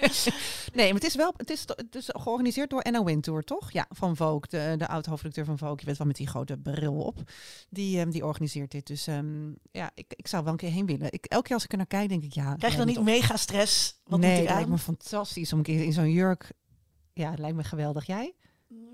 [0.00, 0.12] Nee.
[0.74, 3.72] nee, maar het is wel het is, het is georganiseerd door Anna Wintour, toch?
[3.72, 5.76] Ja, van Vogue, de, de oud-hoofdredacteur van Vogue.
[5.78, 7.18] Je weet wel met die grote bril op.
[7.70, 8.86] Die, ehm, die organiseert dit.
[8.86, 11.12] Dus ehm, ja, ik, ik zou wel een keer heen willen.
[11.12, 12.54] Ik, elke keer als ik er naar kijk, denk ik ja.
[12.54, 14.00] Krijg je dan niet mega stress?
[14.04, 14.54] Wat nee, aan?
[14.54, 16.52] lijkt me fantastisch om een keer in zo'n jurk.
[17.12, 18.06] Ja, het lijkt me geweldig.
[18.06, 18.34] Jij?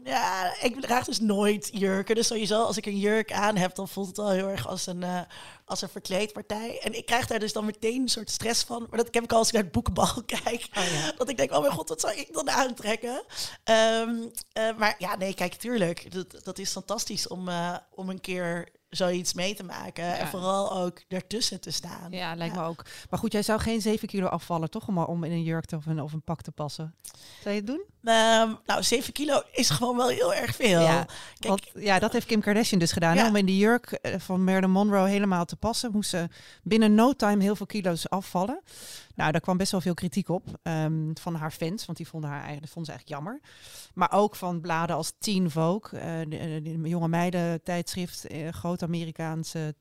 [0.04, 2.14] Ja, ik draag dus nooit jurken.
[2.14, 4.86] Dus sowieso, als ik een jurk aan heb, dan voelt het wel heel erg als
[4.86, 5.20] een, eh,
[5.64, 6.80] als een verkleedpartij.
[6.82, 8.86] En ik krijg daar dus dan meteen een soort stress van.
[8.90, 10.68] Maar dat heb ik al als ik naar het boekenbal kijk.
[11.16, 13.22] Dat ik denk, oh mijn god, wat zou ik dan aantrekken?
[13.64, 14.14] Ehm,
[14.52, 16.12] eh, maar ja, nee, kijk, tuurlijk.
[16.12, 20.18] Dat, dat is fantastisch om, eh, om een keer zoiets mee te maken.
[20.18, 22.10] En vooral ook ertussen te staan.
[22.10, 22.84] Ja, lijkt me ook.
[23.10, 24.88] Maar goed, jij zou geen 7 kilo afvallen, toch?
[24.88, 26.94] Om, om in een jurk of een, of een pak te passen.
[27.42, 27.82] Zou je het doen?
[28.04, 30.80] Ehm, nou, 7 kilo is gewoon wel heel erg veel.
[30.80, 31.06] Ja,
[31.38, 33.16] Kijk, Want, ja, dat heeft Kim Kardashian dus gedaan.
[33.16, 33.26] hè?
[33.26, 36.28] Om in die jurk eh, van Marilyn Monroe helemaal te passen, moest ze
[36.62, 38.60] binnen no time heel veel kilo's afvallen.
[39.18, 42.30] Nou, daar kwam best wel veel kritiek op ehm, van haar fans, want die vonden
[42.30, 43.40] haar eigenlijk, vonden ze eigenlijk jammer.
[43.94, 49.74] Maar ook van bladen als Teen Vogue, die jonge meiden tijdschrift, eh, groot Amerikaanse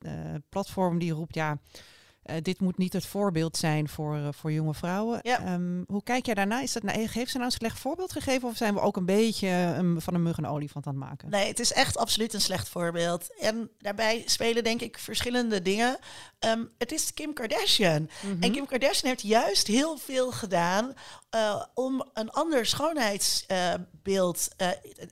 [0.50, 1.58] platform, die roept ja.
[2.28, 5.20] Eh, dit moet niet het voorbeeld zijn voor, eh, voor jonge vrouwen.
[5.22, 5.40] Ja.
[5.40, 6.62] Ehm, hoe kijk jij daarna?
[6.62, 8.50] Is dat, nou, heeft ze nou een slecht voorbeeld gegeven?
[8.50, 11.30] Of zijn we ook een beetje ehm, van een mug een olifant aan het maken?
[11.30, 13.40] Nee, het is echt absoluut een slecht voorbeeld.
[13.40, 15.98] En daarbij spelen denk ik verschillende dingen.
[16.40, 18.10] Ehm, het is Kim Kardashian.
[18.40, 20.94] En Kim Kardashian heeft juist heel veel gedaan
[21.30, 24.48] eh, om een ander schoonheidsbeeld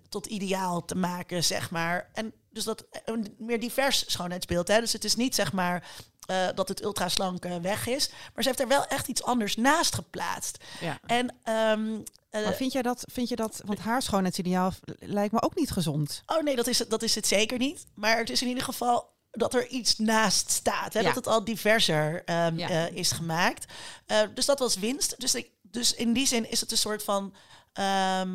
[0.09, 2.09] tot ideaal te maken, zeg maar.
[2.13, 4.67] En dus dat een meer divers schoonheidsbeeld.
[4.67, 4.79] Hè?
[4.79, 5.87] Dus het is niet zeg maar
[6.25, 9.95] eh, dat het ultraslanke weg is, maar ze heeft er wel echt iets anders naast
[9.95, 10.57] geplaatst.
[10.79, 10.99] Ja.
[11.05, 11.95] En ehm,
[12.29, 15.71] eh, Maar vind jij dat, vind je dat, want haar schoonheidsideaal lijkt me ook niet
[15.71, 16.23] gezond.
[16.25, 17.85] Oh nee, dat is, het, dat is het zeker niet.
[17.93, 20.93] Maar het is in ieder geval dat er iets naast staat.
[20.93, 20.99] Hè?
[20.99, 21.05] Ja.
[21.05, 22.69] Dat het al diverser ehm, Ja.
[22.69, 23.65] eh, is gemaakt.
[24.05, 25.19] Eh, dus dat was winst.
[25.19, 27.33] Dus, ik, dus in die zin is het een soort van...
[27.73, 28.31] ehm,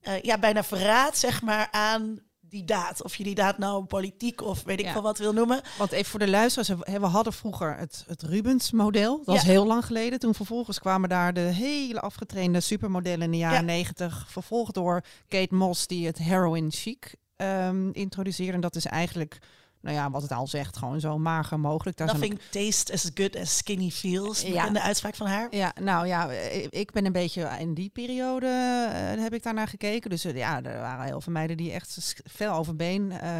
[0.00, 2.18] eh, ja, bijna verraad, zeg maar, aan
[2.52, 3.02] die daad.
[3.02, 4.92] Of je die daad nou politiek of weet ik Ja.
[4.92, 5.60] veel wat wil noemen.
[5.78, 9.16] Want even voor de luisteraars, hè, we hadden vroeger het, het Rubens-model.
[9.16, 9.48] Dat was Ja.
[9.48, 10.18] heel lang geleden.
[10.18, 13.64] Toen vervolgens kwamen daar de hele afgetrainde supermodellen in de jaren Ja.
[13.64, 14.24] negentig.
[14.28, 18.52] Vervolgd door Kate Moss, die het heroin chic ehm, introduceerde.
[18.52, 19.38] En dat is eigenlijk,
[19.82, 21.96] nou ja, wat het al zegt, gewoon zo mager mogelijk.
[21.96, 24.42] Daar zijn Nothing tastes as good as skinny feels.
[24.42, 24.66] Ja.
[24.66, 25.46] In de uitspraak van haar.
[25.50, 28.46] Ja, nou ja, eh, ik ben een beetje in die periode
[28.92, 30.10] eh, heb ik daarnaar gekeken.
[30.10, 33.30] Dus eh, ja, er waren heel veel meiden die echt s- fel over been eh,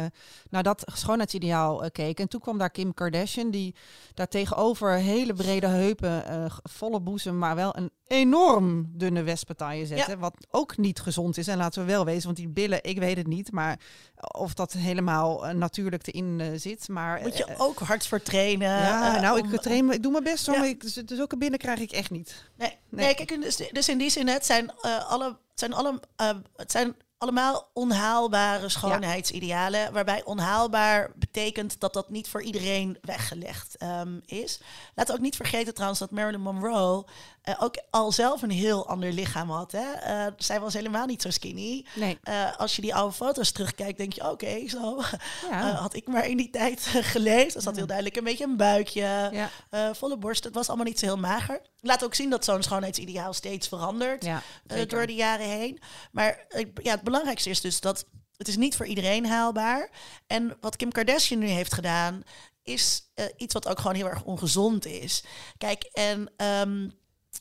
[0.49, 2.23] naar dat schoonheidsideaal keken.
[2.23, 3.75] En toen kwam daar Kim Kardashian, die
[4.13, 6.23] daar tegenover hele brede heupen,
[6.63, 10.17] volle boezem, maar wel een enorm dunne wespentaille zette.
[10.17, 11.47] Wat ook niet gezond is.
[11.47, 13.79] En laten we wel wezen, want die billen, ik weet het niet, maar
[14.31, 16.87] of dat helemaal natuurlijk erin eh, zit.
[16.87, 18.67] Maar Moet je eh, ook hard voor trainen.
[18.69, 20.61] ja, eh, nou, om- ik train, ik doe mijn best hoor, Ja.
[20.61, 22.35] maar ik, dus, ook binnen krijg ik echt niet.
[22.55, 23.05] Nee, Nee.
[23.05, 23.15] nee.
[23.15, 25.99] kijk, dus, dus in die zin, het zijn, alle, het zijn, alle,
[26.55, 29.93] het zijn allemaal onhaalbare schoonheidsidealen.
[29.93, 34.59] Waarbij onhaalbaar betekent dat dat niet voor iedereen weggelegd ehm, is.
[34.95, 37.05] Laten we ook niet vergeten trouwens dat Marilyn Monroe
[37.43, 39.71] eh, ook al zelf een heel ander lichaam had.
[39.71, 39.91] Hè?
[39.91, 41.85] Eh, zij was helemaal niet zo skinny.
[41.95, 42.17] Nee.
[42.23, 45.01] Eh, als je die oude foto's terugkijkt, denk je, oké, zo
[45.49, 45.71] Ja.
[45.85, 47.55] had ik maar in die tijd geleefd.
[47.55, 49.29] Er zat heel duidelijk een beetje een buikje,
[49.71, 49.93] Ja.
[49.93, 50.43] volle borst.
[50.43, 51.61] Het was allemaal niet zo heel mager.
[51.79, 54.25] Laat ook zien dat zo'n schoonheidsideaal steeds verandert
[54.87, 55.79] door de jaren heen.
[56.11, 56.45] Maar
[56.83, 58.05] ja, het belangrijkste is dus dat
[58.37, 59.89] het is niet voor iedereen haalbaar.
[60.27, 62.23] En wat Kim Kardashian nu heeft gedaan,
[62.63, 65.23] is iets wat ook gewoon heel erg ongezond is.
[65.57, 66.89] Kijk, en ehm,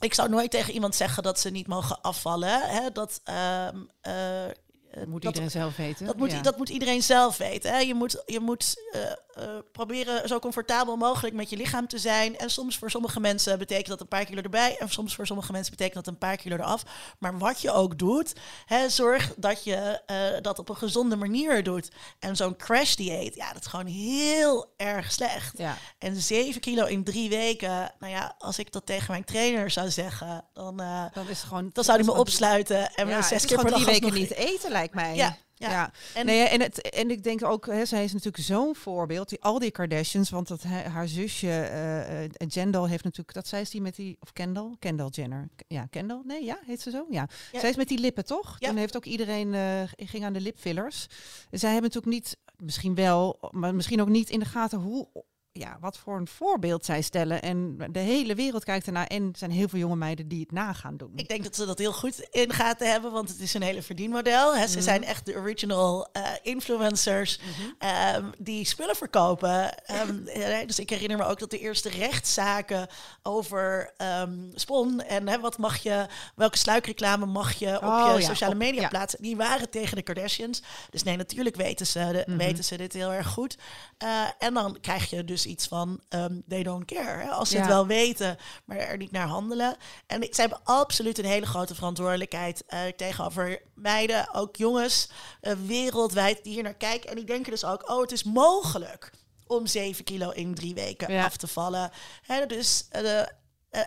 [0.00, 2.60] ik zou nooit tegen iemand zeggen dat ze niet mogen afvallen.
[2.70, 2.90] Hè?
[2.92, 4.48] Dat, ehm, eh,
[4.92, 6.06] eh, Moet dat- iedereen zelf weten.
[6.06, 6.40] dat moet, Ja.
[6.40, 7.70] dat moet iedereen zelf weten.
[7.72, 7.78] Hè?
[7.78, 9.02] Je moet, je moet eh,
[9.34, 12.38] eh, proberen zo comfortabel mogelijk met je lichaam te zijn.
[12.38, 14.76] En soms voor sommige mensen betekent dat een paar kilo erbij.
[14.78, 16.82] En soms voor sommige mensen betekent dat een paar kilo eraf.
[17.18, 18.32] Maar wat je ook doet,
[18.66, 20.00] hè, zorg dat je
[20.42, 21.90] dat op een gezonde manier doet.
[22.18, 25.58] En zo'n crash dieet, ja, dat is gewoon heel erg slecht.
[25.58, 25.76] Ja.
[25.98, 29.90] En 7 kilo in drie weken, nou ja, als ik dat tegen mijn trainer zou
[29.90, 31.70] zeggen, dan, eh, Dan is het gewoon.
[31.72, 34.70] dan zou hij me opsluiten en Ja, zes keer per dag drie weken niet eten,
[34.82, 35.14] lijkt mij.
[35.14, 35.36] Ja,
[35.70, 35.92] ja.
[36.14, 39.28] En- nee, en, het, en ik denk ook, hè, zij is natuurlijk zo'n voorbeeld.
[39.28, 43.60] Die, al die Kardashians, want dat, haar zusje eh eh, Jendal heeft natuurlijk, dat zij
[43.60, 44.76] is die met die, of Kendall?
[44.78, 45.48] Kendall Jenner.
[45.68, 46.20] Ja, Kendall?
[46.24, 47.06] Nee, ja, heet ze zo?
[47.10, 47.28] Ja.
[47.52, 47.60] Ja.
[47.60, 48.56] Zij is met die lippen, toch?
[48.58, 48.68] Ja.
[48.68, 51.06] Toen heeft ook iedereen, eh, ging aan de lipfillers.
[51.50, 55.08] Zij hebben natuurlijk niet, misschien wel, maar misschien ook niet in de gaten hoe,
[55.54, 57.42] ja, wat voor een voorbeeld zij stellen.
[57.42, 60.52] En de hele wereld kijkt ernaar en er zijn heel veel jonge meiden die het
[60.52, 61.12] na gaan doen.
[61.16, 63.82] Ik denk dat ze dat heel goed in gaten hebben, want het is een hele
[63.82, 64.56] verdienmodel.
[64.56, 64.66] Hè.
[64.66, 64.82] Ze Mhm.
[64.84, 67.40] zijn echt de original eh, influencers
[67.78, 69.84] ehm, die spullen verkopen.
[69.86, 72.86] Ehm, eh, dus ik herinner me ook dat de eerste rechtszaken
[73.22, 78.20] over ehm, Spon en hè, wat mag je, welke sluikreclame mag je op Oh, je
[78.20, 78.88] ja, sociale op- media ja.
[78.88, 80.62] plaatsen, die waren tegen de Kardashians.
[80.90, 82.36] Dus nee, natuurlijk weten ze, de- Mhm.
[82.38, 83.56] weten ze dit heel erg goed.
[83.98, 87.22] Eh, en dan krijg je dus dus iets van ehm, they don't care.
[87.22, 87.28] Hè?
[87.30, 87.60] Als ze Ja.
[87.60, 89.76] het wel weten, maar er niet naar handelen.
[90.06, 95.08] En ik- ze hebben absoluut een hele grote verantwoordelijkheid eh, tegenover meiden, ook jongens,
[95.40, 97.10] eh, wereldwijd die hier naar kijken.
[97.10, 99.10] En die denken dus ook, oh, het is mogelijk
[99.46, 101.24] om 7 kilo in drie weken Ja.
[101.24, 101.90] af te vallen.
[102.22, 103.20] Hè, dus, eh,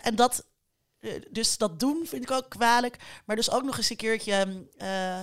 [0.02, 0.46] en dat,
[1.32, 2.98] dus dat doen vind ik ook kwalijk.
[3.26, 5.20] Maar dus ook nog eens een keertje eh,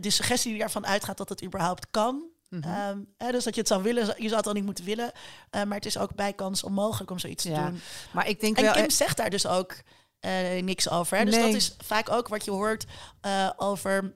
[0.00, 2.24] de suggestie die daarvan uitgaat dat het überhaupt kan.
[2.50, 2.62] Mhm.
[2.62, 5.12] Ehm, hè, dus dat je het zou willen, je zou het al niet moeten willen.
[5.50, 7.80] Eh, maar het is ook bijkans onmogelijk om zoiets te doen.
[8.12, 8.72] Maar ik denk En wel...
[8.72, 9.74] Kim zegt daar dus ook
[10.20, 11.18] eh, niks over.
[11.18, 11.24] Hè?
[11.24, 11.44] Dus Nee.
[11.44, 12.84] dat is vaak ook wat je hoort
[13.20, 14.14] eh, over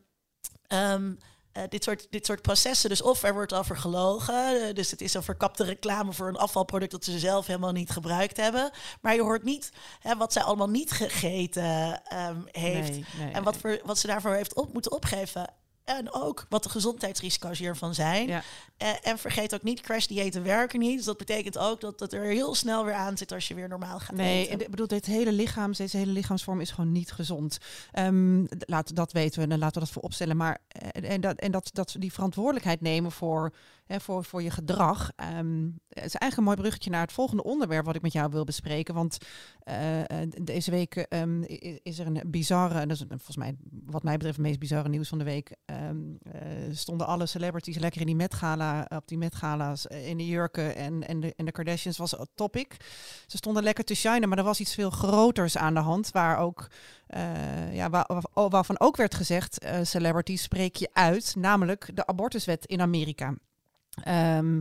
[0.66, 1.12] ehm,
[1.52, 2.88] eh, dit, soort, dit soort processen.
[2.88, 4.62] Dus of er wordt over gelogen.
[4.68, 7.90] eh, dus het is een verkapte reclame voor een afvalproduct dat ze zelf helemaal niet
[7.90, 8.70] gebruikt hebben.
[9.00, 9.70] Maar je hoort niet
[10.00, 12.90] hè, wat zij allemaal niet gegeten ehm, heeft.
[12.90, 15.46] Nee, nee, en wat, voor, wat ze daarvoor heeft op moeten opgeven.
[15.84, 18.26] En ook wat de gezondheidsrisico's hiervan zijn.
[18.28, 18.42] Ja.
[18.76, 20.96] En, en vergeet ook niet, crashdiëten werken niet.
[20.96, 23.68] Dus dat betekent ook dat het er heel snel weer aan zit als je weer
[23.68, 24.52] normaal gaat Nee, eten.
[24.52, 27.58] en ik bedoel, dit hele lichaam, deze hele lichaamsvorm is gewoon niet gezond.
[27.92, 30.36] D- laat, dat weten we en laten we dat vooropstellen.
[30.36, 33.54] Maar eh, en, dat, en dat, dat die verantwoordelijkheid nemen voor,
[33.86, 35.10] hè, voor, voor je gedrag.
[35.16, 38.30] ehm, het is eigenlijk een mooi bruggetje naar het volgende onderwerp wat ik met jou
[38.30, 38.94] wil bespreken.
[38.94, 39.16] Want
[39.58, 41.42] eh, eh, deze week ehm,
[41.82, 44.88] is er een bizarre, en dat is volgens mij, wat mij betreft, het meest bizarre
[44.88, 45.54] nieuws van de week.
[45.74, 45.96] Ehm,
[46.36, 50.16] eh, stonden alle celebrities lekker in die Met Gala, op die Met Gala's, eh, in
[50.16, 52.76] de jurken en, en, de, en de Kardashians was het topic.
[53.26, 56.10] Ze stonden lekker te shinen, maar er was iets veel groters aan de hand.
[56.10, 56.66] Waar ook,
[57.06, 61.34] eh, ja, waar, waar- waarvan ook werd gezegd, eh celebrities spreek je uit.
[61.36, 63.34] Namelijk de abortuswet in Amerika.
[64.02, 64.60] Ehm,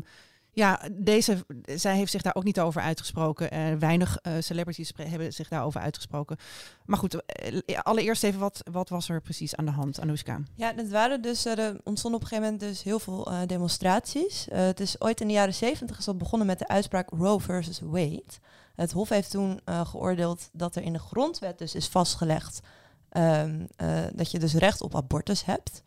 [0.54, 3.52] ja, deze, zij heeft zich daar ook niet over uitgesproken.
[3.52, 6.38] Eh, weinig eh, celebrities hebben zich daarover uitgesproken.
[6.86, 10.42] Maar goed, eh, allereerst even, wat, wat was er precies aan de hand, Anoushka?
[10.56, 14.48] Ja, het waren dus, er ontstonden op een gegeven moment dus heel veel demonstraties.
[14.52, 17.80] Het is ooit in de jaren zeventig is dat begonnen met de uitspraak Roe versus
[17.80, 18.24] Wade.
[18.76, 22.62] Het Hof heeft toen geoordeeld dat er in de grondwet dus is vastgelegd
[23.10, 25.84] ehm, eh, dat je dus recht op abortus hebt.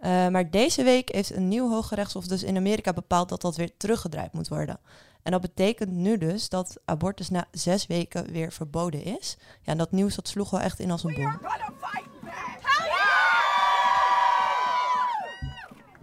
[0.00, 3.56] Eh, maar deze week heeft een nieuw hoge rechtshof dus in Amerika bepaald dat dat
[3.56, 4.78] weer teruggedraaid moet worden.
[5.22, 9.36] En dat betekent nu dus dat abortus na zes weken weer verboden is.
[9.62, 11.40] Ja, en dat nieuws dat sloeg wel echt in als een bom.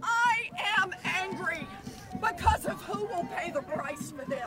[0.02, 0.90] I am
[1.22, 1.66] angry
[2.20, 4.43] because of who will pay the price for this.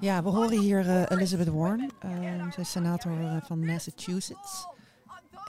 [0.00, 1.90] Ja, we horen hier eh, Elizabeth Warren.
[2.00, 2.10] Eh,
[2.52, 4.66] zij is senator eh, van Massachusetts.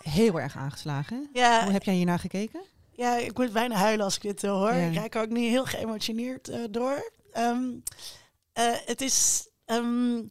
[0.02, 1.30] Heel erg aangeslagen.
[1.34, 2.62] Ja, Hoe heb jij hiernaar gekeken?
[2.92, 4.74] ja, ik moet bijna huilen als ik dit eh, hoor.
[4.74, 5.04] Ja.
[5.04, 7.12] Ik er ook niet heel geëmotioneerd door.
[7.32, 7.64] Ehm,
[8.54, 9.48] eh, het is...
[9.66, 10.22] ehm,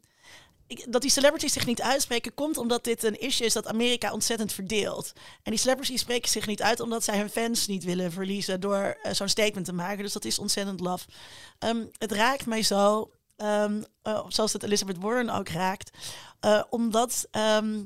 [0.89, 4.53] dat die celebrities zich niet uitspreken komt omdat dit een issue is dat Amerika ontzettend
[4.53, 5.13] verdeelt.
[5.43, 8.99] En die celebrities spreken zich niet uit omdat zij hun fans niet willen verliezen door
[9.03, 10.03] eh, zo'n statement te maken.
[10.03, 11.07] Dus dat is ontzettend laf.
[11.59, 15.91] Ehm, het raakt mij zo, ehm, eh, zoals het Elizabeth Warren ook raakt,
[16.41, 17.85] eh, omdat ehm,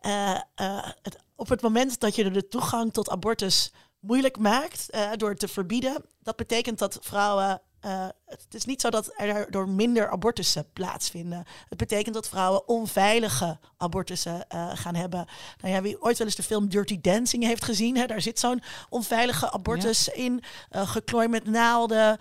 [0.00, 0.88] eh, eh,
[1.36, 6.36] op het moment dat je de toegang tot abortus moeilijk maakt door te verbieden, dat
[6.36, 7.62] betekent dat vrouwen.
[7.84, 11.44] Eh, het is niet zo dat er door minder abortussen plaatsvinden.
[11.68, 15.26] Het betekent dat vrouwen onveilige abortussen eh, gaan hebben.
[15.60, 18.38] Nou ja, wie ooit wel eens de film Dirty Dancing heeft gezien, hè, daar zit
[18.38, 20.42] zo'n onveilige abortus in.
[20.70, 22.18] eh geklooi met naalden,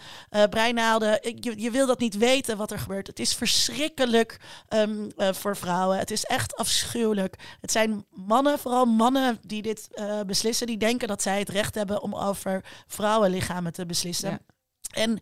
[0.49, 1.19] breinaalden.
[1.21, 3.07] Je, je wil dat niet weten wat er gebeurt.
[3.07, 5.97] Het is verschrikkelijk ehm, eh, voor vrouwen.
[5.97, 7.35] Het is echt afschuwelijk.
[7.61, 9.87] Het zijn mannen, vooral mannen die dit
[10.25, 14.29] beslissen, die denken dat zij het recht hebben om over vrouwenlichamen te beslissen.
[14.29, 14.52] Ja.
[14.93, 15.19] En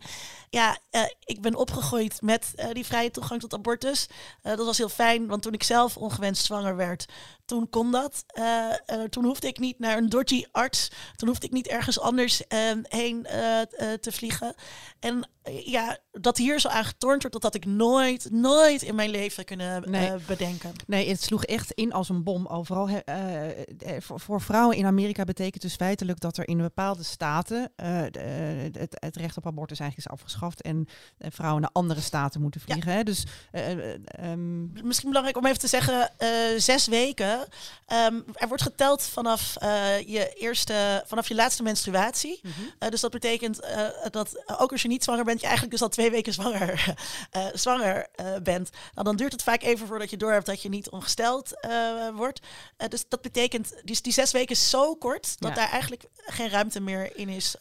[0.50, 4.06] ja, eh, ik ben opgegroeid met eh, die vrije toegang tot abortus.
[4.42, 7.06] Eh, dat was heel fijn, want toen ik zelf ongewenst zwanger werd,
[7.52, 8.24] toen kon dat.
[8.26, 10.90] Eh, eh, toen hoefde ik niet naar een dodgy arts.
[11.16, 13.60] Toen hoefde ik niet ergens anders eh, heen eh,
[14.00, 14.54] te vliegen.
[15.00, 15.28] En
[15.64, 19.44] ja, dat hier zo aan getornd wordt, dat had ik nooit, nooit in mijn leven
[19.44, 20.10] kunnen Nee.
[20.26, 20.72] bedenken.
[20.86, 22.88] Nee, het sloeg echt in als een bom overal.
[23.98, 28.96] voor, voor vrouwen in Amerika betekent dus feitelijk dat er in bepaalde staten de- het,
[29.00, 30.86] het recht op abortus eigenlijk is afgeschaft en
[31.18, 32.92] vrouwen naar andere staten moeten vliegen.
[32.92, 33.02] Hè?
[33.02, 36.10] Dus eh, eh, ehm, Misschien belangrijk om even te zeggen,
[36.56, 37.41] zes weken.
[37.86, 42.40] Ehm, er wordt geteld vanaf eh, je eerste, vanaf je laatste menstruatie.
[42.78, 45.82] Eh, dus dat betekent eh, dat ook als je niet zwanger bent, je eigenlijk dus
[45.82, 46.94] al twee weken zwanger,
[47.54, 48.06] zwanger
[48.42, 48.70] bent.
[48.94, 51.50] Nou, dan duurt het vaak even voordat je doorhebt dat je niet ongesteld
[52.14, 52.40] wordt.
[52.88, 55.54] Dus dat betekent, die, die zes weken is zo kort dat Ja.
[55.56, 57.54] daar eigenlijk geen ruimte meer in is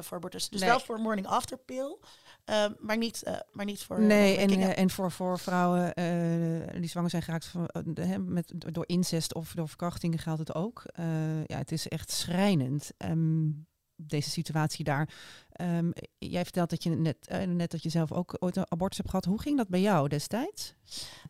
[0.00, 0.48] voor abortus.
[0.48, 0.68] Dus Nee.
[0.68, 1.96] wel voor morning after pill.
[2.44, 6.80] Ehm, maar, niet, eh, maar niet voor Nee, en, eh, en voor, voor vrouwen eh,
[6.80, 10.54] die zwanger zijn geraakt van, eh, de- met, door incest of door verkrachtingen geldt het
[10.54, 10.82] ook.
[10.84, 13.48] Eh, ja, het is echt schrijnend, ehm,
[13.96, 15.08] deze situatie daar.
[15.54, 18.96] Ehm, jij vertelt dat je net, eh, net dat je zelf ook ooit een abortus
[18.96, 19.24] hebt gehad.
[19.24, 20.74] Hoe ging dat bij jou destijds?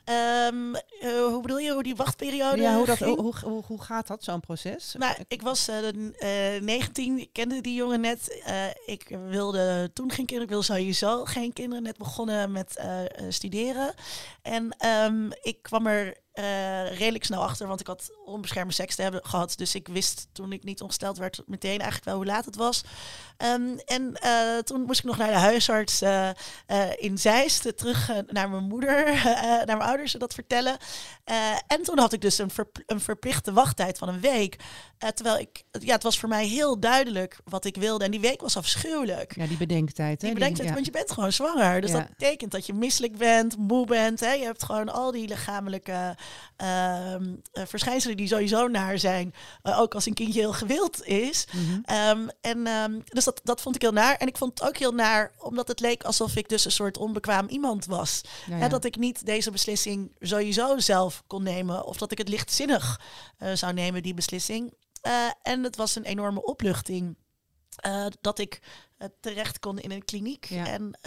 [0.05, 3.19] Ehm, eh, hoe bedoel je, hoe die wachtperiode ja, hoe, dat, ging?
[3.19, 4.95] hoe, hoe, hoe gaat dat, zo'n proces?
[4.99, 8.43] Nou, ik was eh, de- eh, 19, ik kende die jongen net.
[8.87, 11.83] Ik wilde toen geen kinderen, ik wil sowieso geen kinderen.
[11.83, 12.85] Net begonnen met
[13.29, 13.95] studeren.
[14.43, 16.23] En ehm, ik kwam er
[16.95, 19.57] redelijk snel achter, want ik had onbeschermde seks te hebben gehad.
[19.57, 22.83] Dus ik wist toen ik niet ongesteld werd meteen eigenlijk wel hoe laat het was.
[23.37, 23.81] En
[24.15, 26.35] eh, toen moest ik nog naar de huisarts eh, eh,
[26.97, 29.05] in Zeist, terug naar mijn moeder,
[29.67, 30.77] naar mijn ouders dat vertellen.
[31.67, 32.51] En toen had ik dus een,
[32.87, 34.57] een verplichte wachttijd van een week.
[35.15, 38.05] Terwijl ik, ja, het was voor mij heel duidelijk wat ik wilde.
[38.05, 39.37] En die week was afschuwelijk.
[39.37, 40.21] Ja, die bedenktijd.
[40.23, 40.27] Hè?
[40.27, 40.73] Die bedenkt het, ja.
[40.73, 41.81] want je bent gewoon zwanger.
[41.81, 41.99] Dus Ja.
[41.99, 44.21] dat betekent dat je misselijk bent, moe bent.
[44.21, 44.33] Hè?
[44.33, 46.17] Je hebt gewoon al die lichamelijke
[46.57, 49.35] ehm, eh, verschijnselen die sowieso naar zijn.
[49.63, 51.47] ook als een kindje heel gewild is.
[51.53, 51.81] Mhm.
[51.85, 54.17] Ehm, en, ehm, dus dat, dat vond ik heel naar.
[54.17, 56.97] En ik vond het ook heel naar, omdat het leek alsof ik dus een soort
[56.99, 58.21] onbekwaam iemand was.
[58.47, 61.85] Ja, Hè, dat ik niet deze beslissing sowieso zelf kon nemen.
[61.87, 63.01] Of dat ik het lichtzinnig
[63.39, 64.75] eh, zou nemen, die beslissing.
[65.01, 65.13] Eh,
[65.43, 67.17] en het was een enorme opluchting.
[67.75, 68.61] eh, dat ik
[69.21, 70.45] terecht kon in een kliniek.
[70.45, 70.67] Ja.
[70.67, 70.99] En,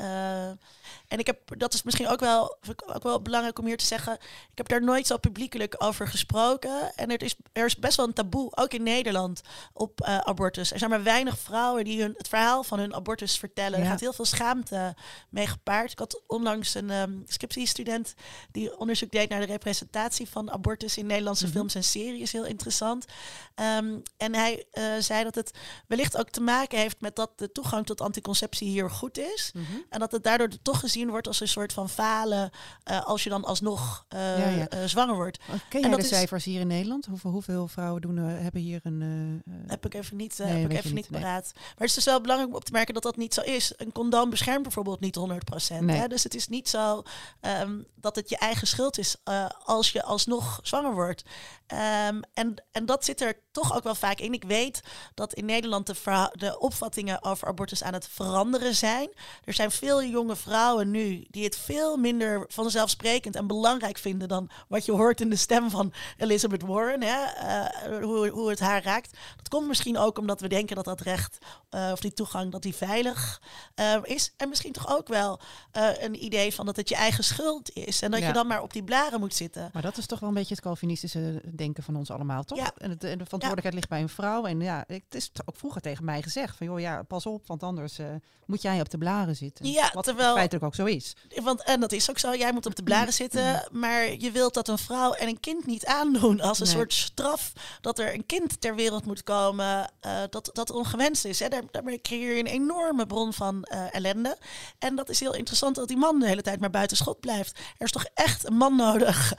[1.07, 2.57] en ik heb, dat is misschien ook wel,
[2.93, 4.13] ook wel belangrijk om hier te zeggen.
[4.51, 6.95] Ik heb daar nooit zo publiekelijk over gesproken.
[6.95, 9.41] En er is, er is best wel een taboe, ook in Nederland,
[9.73, 10.71] op eh, abortus.
[10.71, 13.77] Er zijn maar weinig vrouwen die hun, het verhaal van hun abortus vertellen.
[13.79, 13.83] Ja.
[13.85, 14.95] Er gaat heel veel schaamte
[15.29, 15.91] mee gepaard.
[15.91, 18.13] Ik had onlangs een ehm scriptiestudent
[18.51, 21.53] die onderzoek deed naar de representatie van abortus in Nederlandse Mhm.
[21.53, 22.31] films en series.
[22.31, 23.05] Heel interessant.
[23.55, 25.51] Ehm, en hij eh, zei dat het
[25.87, 29.51] wellicht ook te maken heeft met dat de toegang tot anticonceptie hier goed is.
[29.53, 29.63] Mhm.
[29.89, 32.49] En dat het daardoor toch gezien wordt als een soort van falen
[32.83, 34.67] eh, als je dan alsnog Ja, ja.
[34.67, 35.37] eh, zwanger wordt.
[35.37, 37.05] Ken En jij dat de is- cijfers hier in Nederland?
[37.05, 39.43] Hoeveel, hoeveel vrouwen doen, hebben hier een...
[39.67, 41.21] Heb ik even niet, Nee, heb ik je even niet nee.
[41.21, 41.51] paraat.
[41.55, 43.73] Maar het is dus wel belangrijk om op te merken dat dat niet zo is.
[43.77, 45.79] Een condoom beschermt bijvoorbeeld niet 100%.
[45.79, 45.97] Nee.
[45.97, 46.07] Hè?
[46.07, 47.03] Dus het is niet zo
[47.41, 49.15] ehm, dat het je eigen schuld is
[49.63, 51.23] als je alsnog zwanger wordt.
[51.67, 54.33] Ehm, en, en dat zit er toch ook wel vaak in.
[54.33, 54.81] Ik weet
[55.13, 59.09] dat in Nederland de, de opvattingen over abortus aan het veranderen zijn.
[59.43, 64.49] Er zijn veel jonge vrouwen nu die het veel minder vanzelfsprekend en belangrijk vinden dan
[64.67, 67.03] wat je hoort in de stem van Elizabeth Warren.
[67.03, 67.23] Hè?
[67.23, 69.17] eh, hoe, hoe het haar raakt.
[69.37, 71.37] Dat komt misschien ook omdat we denken dat dat recht
[71.69, 73.41] eh, of die toegang dat die veilig
[73.75, 74.33] eh, is.
[74.37, 75.39] En misschien toch ook wel
[75.99, 78.01] een idee van dat het je eigen schuld is.
[78.01, 78.27] En dat Ja.
[78.27, 79.69] je dan maar op die blaren moet zitten.
[79.73, 82.57] Maar dat is toch wel een beetje het Calvinistische denken van ons allemaal, toch?
[82.57, 82.71] Ja.
[82.77, 84.45] En, het, en de verantwoordelijkheid ligt bij een vrouw.
[84.45, 87.63] En ja, het is ook vroeger tegen mij gezegd van, joh, ja, pas op, want
[87.63, 88.05] anders eh,
[88.45, 89.65] moet jij op de blaren zitten.
[89.71, 91.15] Ja, Wat terwijl- feitelijk ook zo is.
[91.43, 93.67] Want, en dat is ook zo, jij moet op de blaren zitten.
[93.71, 96.75] Maar je wilt dat een vrouw en een kind niet aandoen als een Nee.
[96.75, 97.53] soort straf.
[97.81, 101.39] Dat er een kind ter wereld moet komen eh, dat, dat ongewenst is.
[101.39, 101.47] Hè.
[101.47, 104.37] Daar, daarmee creëer je een enorme bron van eh, ellende.
[104.79, 107.57] En dat is heel interessant dat die man de hele tijd maar buiten schot blijft.
[107.77, 109.33] Er is toch echt een man nodig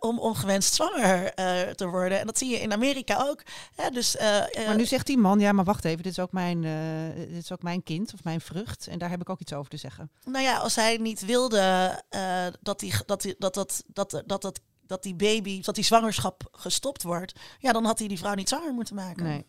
[0.00, 1.34] om ongewenst zwanger
[1.74, 2.20] te worden.
[2.20, 3.37] En dat zie je in Amerika ook.
[3.74, 3.90] Hè.
[3.90, 6.32] Dus, eh, eh, Maar nu zegt die man, ja, maar wacht even, dit is ook
[6.32, 8.86] mijn, eh, dit is ook mijn kind of mijn vrucht.
[8.86, 10.10] En daar heb ik ook iets over te zeggen.
[10.24, 12.02] Nou ja, als hij niet wilde
[12.62, 16.48] dat, die, dat, die, dat, dat, dat, dat, dat, dat die baby, dat die zwangerschap
[16.52, 19.24] gestopt wordt, ja, dan had hij die vrouw niet zwanger moeten maken.
[19.24, 19.46] Nee.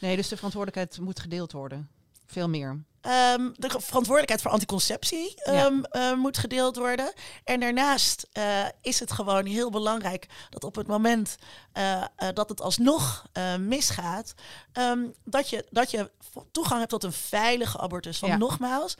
[0.00, 1.88] nee, dus de verantwoordelijkheid moet gedeeld worden.
[2.26, 2.84] Veel meer.
[3.04, 5.52] Ehm, de verantwoordelijkheid voor anticonceptie Ja.
[5.52, 7.12] ehm, eh, moet gedeeld worden.
[7.44, 11.36] En daarnaast eh, is het gewoon heel belangrijk dat op het moment
[11.72, 12.02] eh,
[12.34, 13.26] dat het alsnog
[13.58, 14.34] misgaat,
[14.72, 16.10] ehm, dat, je, dat je
[16.52, 18.20] toegang hebt tot een veilige abortus.
[18.20, 18.38] Want Ja.
[18.38, 18.96] nogmaals,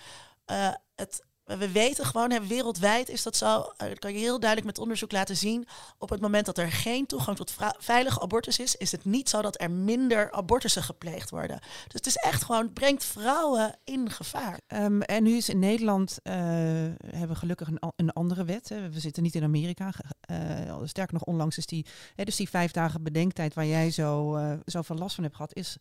[0.95, 4.71] het, we weten gewoon, hè, wereldwijd is dat zo, eh, dat kan je heel duidelijk
[4.71, 5.67] met onderzoek laten zien.
[5.99, 9.43] Op het moment dat er geen toegang tot veilige abortus is, is het niet zo
[9.43, 11.59] dat er minder abortussen gepleegd worden.
[11.61, 14.61] Dus het is echt gewoon, het brengt vrouwen in gevaar.
[14.67, 18.69] Ehm, en nu is in Nederland, eh, hebben we gelukkig een, een andere wet.
[18.69, 18.91] Hè.
[18.91, 19.93] We zitten niet in Amerika.
[20.21, 20.37] Eh,
[20.85, 24.53] sterker nog, onlangs is die, hè, dus die vijf dagen bedenktijd waar jij zo, eh
[24.65, 25.77] zoveel last van hebt gehad, is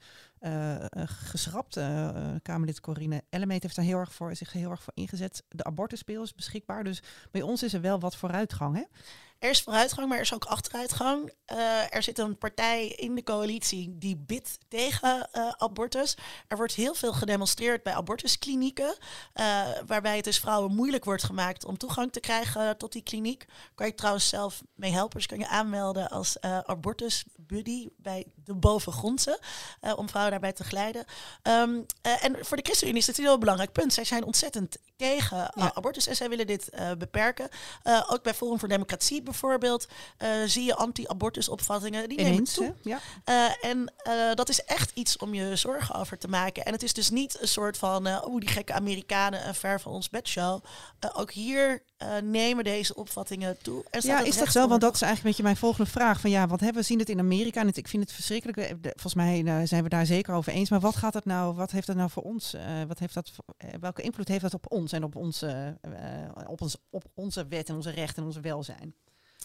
[1.06, 1.80] geschrapt.
[2.42, 5.44] Kamerlid Corine Ellemeet heeft daar heel erg voor, zich heel erg voor ingezet.
[5.54, 6.84] De abortuspil is beschikbaar.
[6.84, 8.76] Dus bij ons is er wel wat vooruitgang.
[8.76, 8.84] Hè?
[9.44, 11.32] Er is vooruitgang, maar er is ook achteruitgang.
[11.46, 16.18] Eh, er zit een partij in de coalitie die bidt tegen eh, abortus.
[16.48, 18.96] Er wordt heel veel gedemonstreerd bij abortusklinieken,
[19.34, 23.46] eh, waarbij het dus vrouwen moeilijk wordt gemaakt om toegang te krijgen tot die kliniek.
[23.76, 26.60] Kan je trouwens zelf mee helpen, dus kan je aanmelden als eh,
[27.38, 29.40] buddy bij de bovengrondse,
[29.96, 31.06] om vrouwen daarbij te geleiden.
[31.42, 33.94] Ehm, eh, en voor de ChristenUnie is dit een heel belangrijk punt.
[33.94, 35.74] Zij zijn ontzettend tegen Ja.
[35.74, 37.50] abortus en zij willen dit beperken.
[38.08, 42.10] Ook bij Forum voor Democratie bijvoorbeeld eh, zie je anti-abortus opvattingen.
[42.10, 42.74] Die nemen toe.
[42.82, 43.00] Ja.
[43.24, 46.66] Eh, en eh, dat is echt iets om je zorgen over te maken.
[46.66, 49.92] En het is dus niet een soort van, oeh, die gekke Amerikanen, een ver van
[49.92, 50.64] ons bedshow.
[51.14, 51.84] Ook hier
[52.24, 53.84] nemen deze opvattingen toe.
[53.90, 54.68] En Ja, is dat recht zo?
[54.68, 56.20] Want dat is eigenlijk een beetje mijn volgende vraag.
[56.20, 57.60] Van ja, wat hebben we zien het in Amerika?
[57.62, 58.76] En het- ik vind het verschrikkelijk.
[58.82, 60.70] Volgens mij zijn we daar zeker over eens.
[60.70, 61.56] Maar wat gaat het nou?
[61.56, 62.56] Wat heeft dat nou voor ons?
[62.88, 63.32] wat heeft dat?
[63.80, 65.78] welke invloed heeft dat op ons en op onze,
[66.46, 68.96] op, ons, op onze wet en onze rechten en onze welzijn?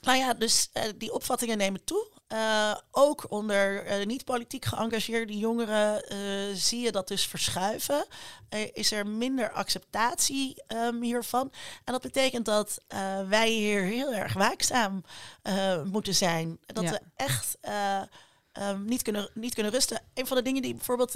[0.01, 2.09] Nou ja, dus eh, die opvattingen nemen toe.
[2.27, 6.03] Eh, ook onder eh, niet-politiek geëngageerde jongeren
[6.57, 8.07] zie je dat dus verschuiven.
[8.73, 11.53] Is er minder acceptatie ehm, hiervan.
[11.85, 12.81] En dat betekent dat
[13.29, 15.05] wij hier heel erg waakzaam
[15.85, 16.59] moeten zijn.
[16.67, 16.91] Dat Ja.
[16.91, 18.01] we echt eh,
[18.53, 20.03] ehm, niet, kunnen, niet kunnen rusten.
[20.15, 21.15] Een van de dingen die bijvoorbeeld...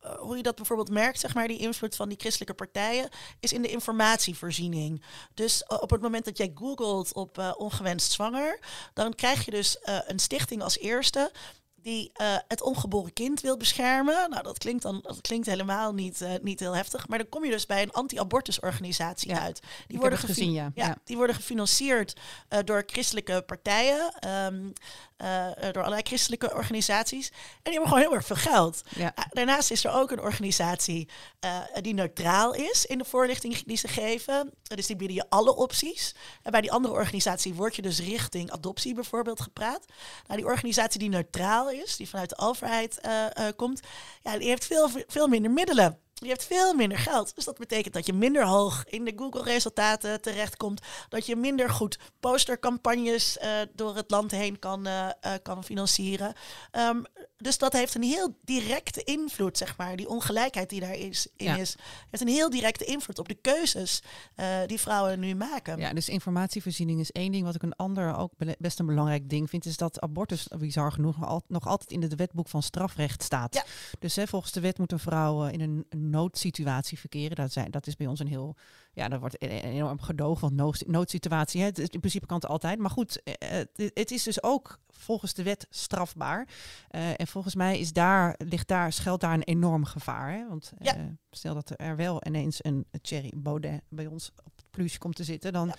[0.00, 3.08] eh, hoe je dat bijvoorbeeld merkt, zeg maar, die invloed van die christelijke partijen,
[3.40, 5.02] is in de informatievoorziening.
[5.34, 8.58] Dus eh, op het moment dat jij googelt op eh, ongewenst zwanger,
[8.94, 11.32] dan krijg je dus een stichting als eerste
[11.76, 12.10] die
[12.48, 14.30] het ongeboren kind wil beschermen.
[14.30, 17.08] Nou, dat klinkt dan dat klinkt helemaal niet, niet heel heftig.
[17.08, 19.60] Maar dan kom je dus bij een anti-abortusorganisatie Ja, uit.
[19.86, 20.70] Die worden, gezien, ja.
[20.74, 20.96] Ja.
[21.04, 22.20] die worden gefinancierd
[22.64, 24.70] door christelijke partijen, ehm,
[25.18, 27.28] eh, eh, door allerlei christelijke organisaties.
[27.28, 28.82] En die hebben gewoon heel erg veel geld.
[28.96, 29.12] Ja.
[29.14, 31.08] Ah, Daarnaast is er ook een organisatie
[31.40, 34.34] eh, die neutraal is in de voorlichting die ze geven.
[34.34, 36.14] Eh, Dus die bieden je alle opties.
[36.42, 39.84] En bij die andere organisatie word je dus richting adoptie bijvoorbeeld gepraat.
[40.26, 43.80] Nou, die organisatie die neutraal is, die vanuit de overheid eh, eh, komt,
[44.22, 45.98] ja, die heeft veel, veel minder middelen.
[46.18, 47.34] Die heeft veel minder geld.
[47.34, 50.82] Dus dat betekent dat je minder hoog in de Google-resultaten terechtkomt.
[51.08, 56.34] Dat je minder goed postercampagnes eh, door het land heen kan, eh, eh, kan financieren.
[56.70, 57.02] Ehm,
[57.38, 59.96] dus dat heeft een heel directe invloed, zeg maar.
[59.96, 61.56] Die ongelijkheid die daar is, in Ja.
[61.56, 61.76] is,
[62.10, 64.02] heeft een heel directe invloed op de keuzes
[64.34, 65.78] eh, die vrouwen nu maken.
[65.78, 67.44] Ja, dus informatievoorziening is één ding.
[67.44, 71.18] Wat ik een ander ook best een belangrijk ding vind, is dat abortus, bizar genoeg,
[71.18, 73.54] nog, al- nog altijd in het wetboek van strafrecht staat.
[73.54, 73.64] Ja.
[73.98, 77.36] Dus hè, volgens de wet moet een vrouw eh, in een, een noodsituatie verkeren.
[77.36, 78.56] Dat, zijn, dat is bij ons een heel,
[78.98, 82.46] ja, dat wordt enorm gedoog, want nood- noodsituatie, hè, het is- in principe kan het
[82.46, 82.78] altijd.
[82.78, 86.48] Maar goed, eh, het, het is dus ook volgens de wet strafbaar.
[86.88, 90.32] Eh, en volgens mij is daar, ligt daar, schuilt daar een enorm gevaar.
[90.32, 90.48] Hè?
[90.48, 90.96] Want Ja.
[90.96, 95.16] eh, stel dat er wel ineens een Thierry Baudet bij ons op het pluche komt
[95.16, 95.74] te zitten, dan, Ja.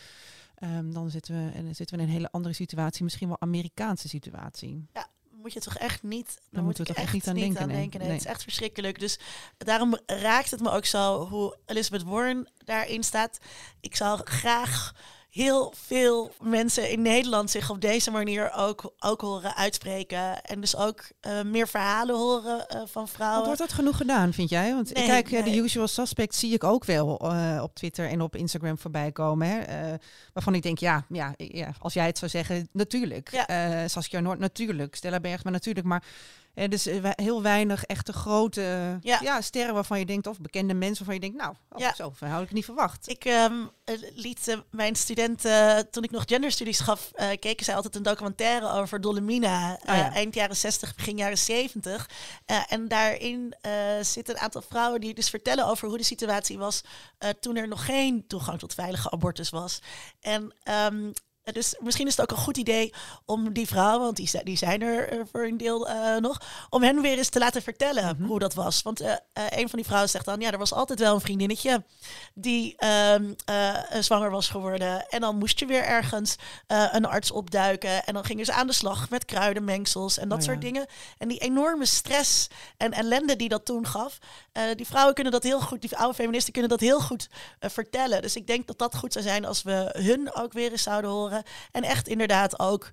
[0.55, 4.07] ehm, dan, zitten we, en zitten we in een hele andere situatie, misschien wel Amerikaanse
[4.07, 4.87] situatie.
[5.41, 6.27] Moet je toch echt niet.
[6.49, 7.77] Dan, moeten moet we toch echt niet aan denken, nee.
[7.77, 7.89] nee.
[7.99, 8.09] Nee.
[8.09, 8.99] Het is echt verschrikkelijk.
[8.99, 9.19] Dus
[9.57, 13.39] daarom raakt het me ook zo hoe Elizabeth Warren daarin staat.
[13.79, 14.93] Ik zou graag
[15.29, 20.41] heel veel mensen in Nederland zich op deze manier ook, ook horen uitspreken.
[20.41, 23.45] En dus ook eh, meer verhalen horen eh, van Want vrouwen.
[23.45, 24.73] wordt dat genoeg gedaan, vind jij?
[24.73, 25.53] Want Nee, ik kijk, eh, nee.
[25.53, 27.07] de usual suspects zie ik ook wel
[27.61, 29.47] op Twitter en op Instagram voorbij komen.
[29.47, 29.57] Hè?
[30.33, 33.31] waarvan ik denk, ja, ja, ja, als jij het zou zeggen, natuurlijk.
[33.31, 33.87] Ja.
[33.87, 34.95] Saskia Noord, natuurlijk.
[34.95, 35.85] Stella Bergman, natuurlijk.
[35.85, 36.03] Maar
[36.59, 39.19] eh, dus eh, heel weinig echte grote Ja.
[39.21, 39.41] ja.
[39.41, 41.93] sterren waarvan je denkt, of bekende mensen waarvan je denkt, nou, oh, Ja.
[41.95, 43.09] zo had ik niet verwacht.
[43.09, 43.53] Ik ehm,
[43.83, 48.03] eh, liet eh, mijn studenten, toen ik nog genderstudies gaf, eh, keken zij altijd een
[48.03, 49.73] documentaire over Dolomina.
[49.73, 50.13] Oh ja.
[50.13, 52.09] Eind jaren 60, begin jaren 70.
[52.45, 53.55] Eh, en daarin
[54.01, 56.81] zitten een aantal vrouwen die dus vertellen over hoe de situatie was
[57.39, 59.81] toen er nog geen toegang tot veilige abortus was.
[60.21, 61.11] En ehm,
[61.53, 62.93] dus misschien is het ook een goed idee
[63.25, 66.83] om die vrouwen, want die, die zijn er eh, voor een deel eh, nog, om
[66.83, 67.87] hen weer eens te laten vertellen
[68.17, 68.23] Mhm.
[68.23, 68.81] hoe dat was.
[68.81, 71.83] Want eh, een van die vrouwen zegt dan, ja, er was altijd wel een vriendinnetje
[72.33, 75.09] die ehm, eh, zwanger was geworden.
[75.09, 76.35] En dan moest je weer ergens
[76.67, 78.05] een arts opduiken.
[78.05, 80.49] En dan gingen ze aan de slag met kruidenmengsels en dat Oh ja.
[80.51, 80.85] soort dingen.
[81.17, 82.47] En die enorme stress
[82.77, 84.17] en ellende die dat toen gaf.
[84.75, 87.29] die vrouwen kunnen dat heel goed, die oude feministen kunnen dat heel goed
[87.59, 88.21] vertellen.
[88.21, 91.11] Dus ik denk dat dat goed zou zijn als we hun ook weer eens zouden
[91.11, 91.38] horen.
[91.71, 92.89] En echt inderdaad ook.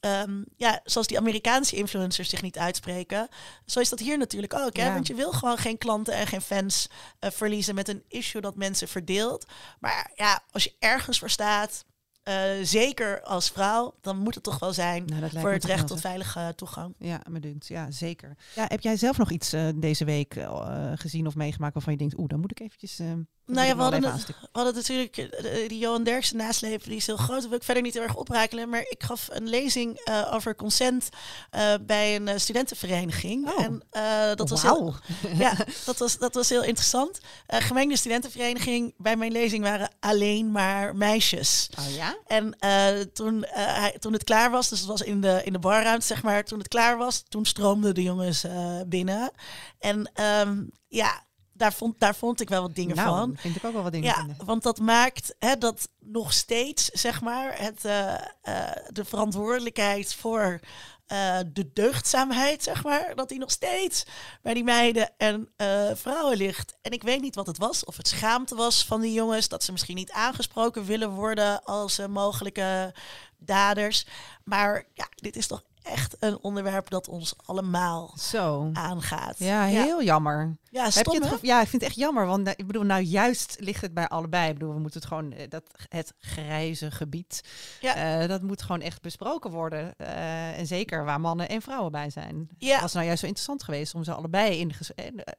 [0.00, 3.28] ehm, ja, zoals die Amerikaanse influencers zich niet uitspreken.
[3.66, 4.76] Zo is dat hier natuurlijk ook.
[4.76, 4.86] Hè?
[4.86, 4.92] Ja.
[4.92, 6.88] Want je wil gewoon geen klanten en geen fans
[7.18, 9.46] eh, verliezen met een issue dat mensen verdeelt.
[9.80, 11.84] Maar ja, als je ergens voor staat,
[12.22, 16.00] eh, zeker als vrouw, dan moet het toch wel zijn Nou, voor het recht tot
[16.00, 16.94] veilige toegang.
[16.98, 17.66] Ja, me dunkt.
[17.66, 18.36] Ja, zeker.
[18.54, 20.46] Ja, heb jij zelf nog iets eh, deze week
[20.94, 23.12] gezien of meegemaakt waarvan je denkt, oeh, dan moet ik eventjes eh,
[23.46, 26.88] Nou ja, we hadden, wel het, even we hadden natuurlijk eh, die Johan Derksen naslepen,
[26.88, 27.40] die is heel groot.
[27.40, 28.68] Dat wil ik verder niet heel erg oprakelen.
[28.68, 31.08] Maar ik gaf een lezing eh, over consent
[31.50, 33.50] eh, bij een eh, studentenvereniging.
[33.50, 33.64] Oh.
[33.64, 34.94] En eh, dat was heel,
[35.38, 37.18] ja, dat was, dat was heel interessant.
[37.46, 38.94] Eh gemengde studentenvereniging.
[38.96, 41.70] Bij mijn lezing waren alleen maar meisjes.
[41.78, 42.16] Oh ja?
[42.26, 45.52] En eh, toen, eh, hij, toen het klaar was, dus het was in de, in
[45.52, 46.44] de barruimte, zeg maar.
[46.44, 49.30] Toen het klaar was, toen stroomden de jongens eh, binnen.
[49.78, 51.24] En ehm, ja,
[51.56, 53.36] daar vond, daar vond ik wel wat dingen nou, van.
[53.36, 54.46] vind ik ook wel wat dingen Ja, vinden.
[54.46, 60.60] want dat maakt hè, dat nog steeds, zeg maar, het, eh, eh, de verantwoordelijkheid voor
[61.06, 64.04] eh, de deugdzaamheid, zeg maar, dat die nog steeds
[64.42, 65.48] bij die meiden en
[65.94, 66.76] vrouwen ligt.
[66.82, 69.62] En ik weet niet wat het was, of het schaamte was van die jongens, dat
[69.62, 72.94] ze misschien niet aangesproken willen worden als mogelijke
[73.38, 74.06] daders.
[74.44, 78.70] Maar ja, dit is toch echt een onderwerp dat ons allemaal Zo.
[78.72, 79.38] aangaat.
[79.38, 80.56] Ja, heel jammer.
[80.70, 82.26] Ja, Heb je het ja, ik vind het echt jammer.
[82.26, 84.48] Want nou, ik bedoel, nou juist ligt het bij allebei.
[84.48, 87.40] Ik bedoel, we moeten het gewoon, eh, dat, het grijze gebied,
[87.80, 87.94] Ja.
[88.20, 89.94] eh, dat moet gewoon echt besproken worden.
[89.96, 92.48] Eh, en zeker waar mannen en vrouwen bij zijn.
[92.58, 92.80] Ja.
[92.80, 95.36] Was nou juist zo interessant geweest om ze allebei in de,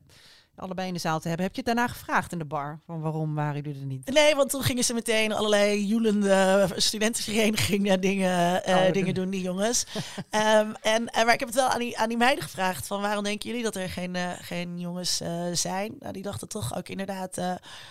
[0.57, 1.45] allebei in de zaal te hebben.
[1.45, 2.79] Heb je het daarna gevraagd in de bar?
[2.85, 4.09] Van waarom waren jullie er niet?
[4.13, 9.41] Nee, want toen gingen ze meteen allerlei joelende studentenverenigingen dingen, eh, Oh, dingen doen, die
[9.41, 9.85] jongens.
[10.29, 13.01] Ehm, en, eh, maar ik heb het wel aan die, aan die meiden gevraagd van
[13.01, 15.95] waarom denken jullie dat er geen, eh, geen jongens zijn?
[15.99, 17.41] Nou, die dachten toch ook inderdaad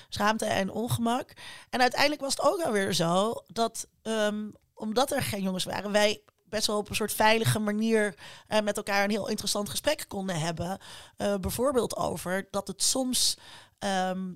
[0.08, 1.32] schaamte en ongemak.
[1.70, 6.22] En uiteindelijk was het ook alweer zo dat ehm, omdat er geen jongens waren, wij
[6.48, 8.14] best wel op een soort veilige manier
[8.46, 10.78] eh, met elkaar een heel interessant gesprek konden hebben.
[11.16, 13.36] Eh, bijvoorbeeld over dat het soms
[13.78, 14.32] ehm,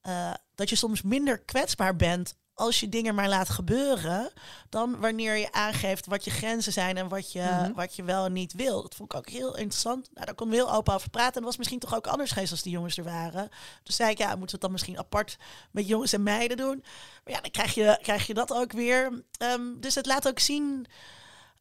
[0.00, 4.32] eh, dat je soms minder kwetsbaar bent als je dingen maar laat gebeuren,
[4.68, 7.72] dan wanneer je aangeeft wat je grenzen zijn en wat je, Mhm.
[7.72, 8.82] wat je wel en niet wil.
[8.82, 10.10] Dat vond ik ook heel interessant.
[10.14, 11.34] Nou, daar konden we heel open over praten.
[11.34, 13.48] En dat was misschien toch ook anders geweest als die jongens er waren.
[13.82, 15.36] Dus zei ik, ja, moeten we het dan misschien apart
[15.70, 16.84] met jongens en meiden doen?
[17.24, 19.24] Maar ja, dan krijg je, krijg je dat ook weer.
[19.38, 20.86] Ehm, dus het laat ook zien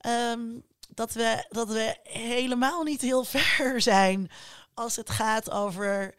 [0.02, 0.40] ehm,
[0.90, 4.32] dat, we, dat we helemaal niet heel ver zijn
[4.74, 6.16] als het gaat over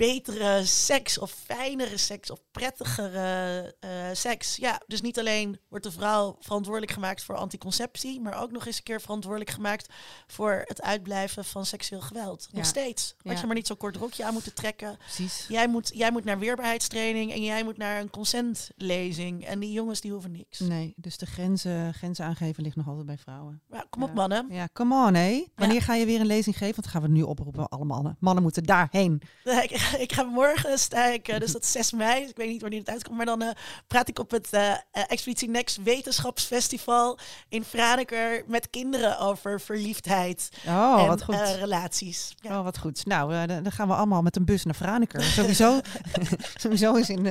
[0.00, 4.56] betere seks of fijnere seks of prettigere eh, seks.
[4.56, 8.76] Ja, dus niet alleen wordt de vrouw verantwoordelijk gemaakt voor anticonceptie, maar ook nog eens
[8.76, 9.88] een keer verantwoordelijk gemaakt
[10.26, 12.48] voor het uitblijven van seksueel geweld.
[12.52, 13.14] Nog steeds.
[13.22, 13.40] Had Ja.
[13.40, 14.96] je maar niet zo'n kort rokje aan moeten trekken.
[14.96, 15.44] Precies.
[15.48, 19.44] Jij moet, jij moet naar weerbaarheidstraining en jij moet naar een consentlezing.
[19.46, 20.58] En die jongens die hoeven niks.
[20.58, 23.62] Nee, dus de grenzen, grenzen aangeven ligt nog altijd bij vrouwen.
[23.70, 24.46] Ja, kom op mannen.
[24.50, 25.44] Ja, come on, hé.
[25.54, 26.74] Wanneer ga je weer een lezing geven?
[26.74, 28.16] Want dan gaan we nu oproepen, alle mannen.
[28.20, 29.22] Mannen moeten daarheen.
[29.98, 32.78] Ik, ga morgen, sta ik, dus dat is 6 mei, dus ik weet niet wanneer
[32.78, 33.48] het uitkomt, maar dan eh,
[33.86, 37.18] praat ik op het eh, Expeditie Next Wetenschapsfestival
[37.48, 41.34] in Franeker met kinderen over verliefdheid Oh, en wat goed.
[41.58, 42.34] relaties.
[42.40, 42.58] Ja.
[42.58, 43.06] Oh, wat goed.
[43.06, 45.22] Nou, dan gaan we allemaal met een bus naar Franeker.
[45.22, 45.80] Sowieso,
[46.62, 47.26] sowieso is in,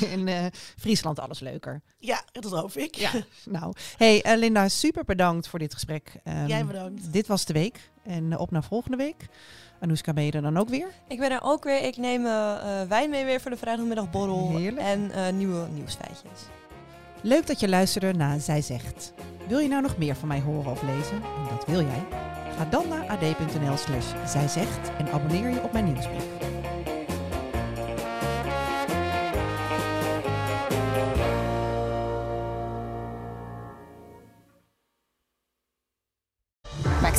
[0.00, 1.80] in Friesland alles leuker.
[1.98, 2.94] ja, dat hoop ik.
[2.94, 3.10] Ja,
[3.44, 3.72] nou.
[3.96, 6.12] Hey Linda, super bedankt voor dit gesprek.
[6.24, 7.12] Ehm, Jij bedankt.
[7.12, 7.90] Dit was de week.
[8.02, 9.26] En op naar volgende week.
[9.80, 10.86] Anouska, ben je er dan ook weer?
[11.08, 11.82] Ik ben er ook weer.
[11.82, 14.56] Ik neem eh, eh, wijn mee weer voor de vrijdagmiddagborrel.
[14.56, 14.86] Heerlijk.
[14.86, 16.48] En eh, nieuwe nieuwsfeitjes.
[17.22, 19.12] Leuk dat je luisterde naar Zij Zegt.
[19.48, 21.16] Wil je nou nog meer van mij horen of lezen?
[21.16, 22.04] En dat wil jij?
[22.56, 26.24] Ga dan naar ad.nl slash zijzegt en abonneer je op mijn nieuwsbrief.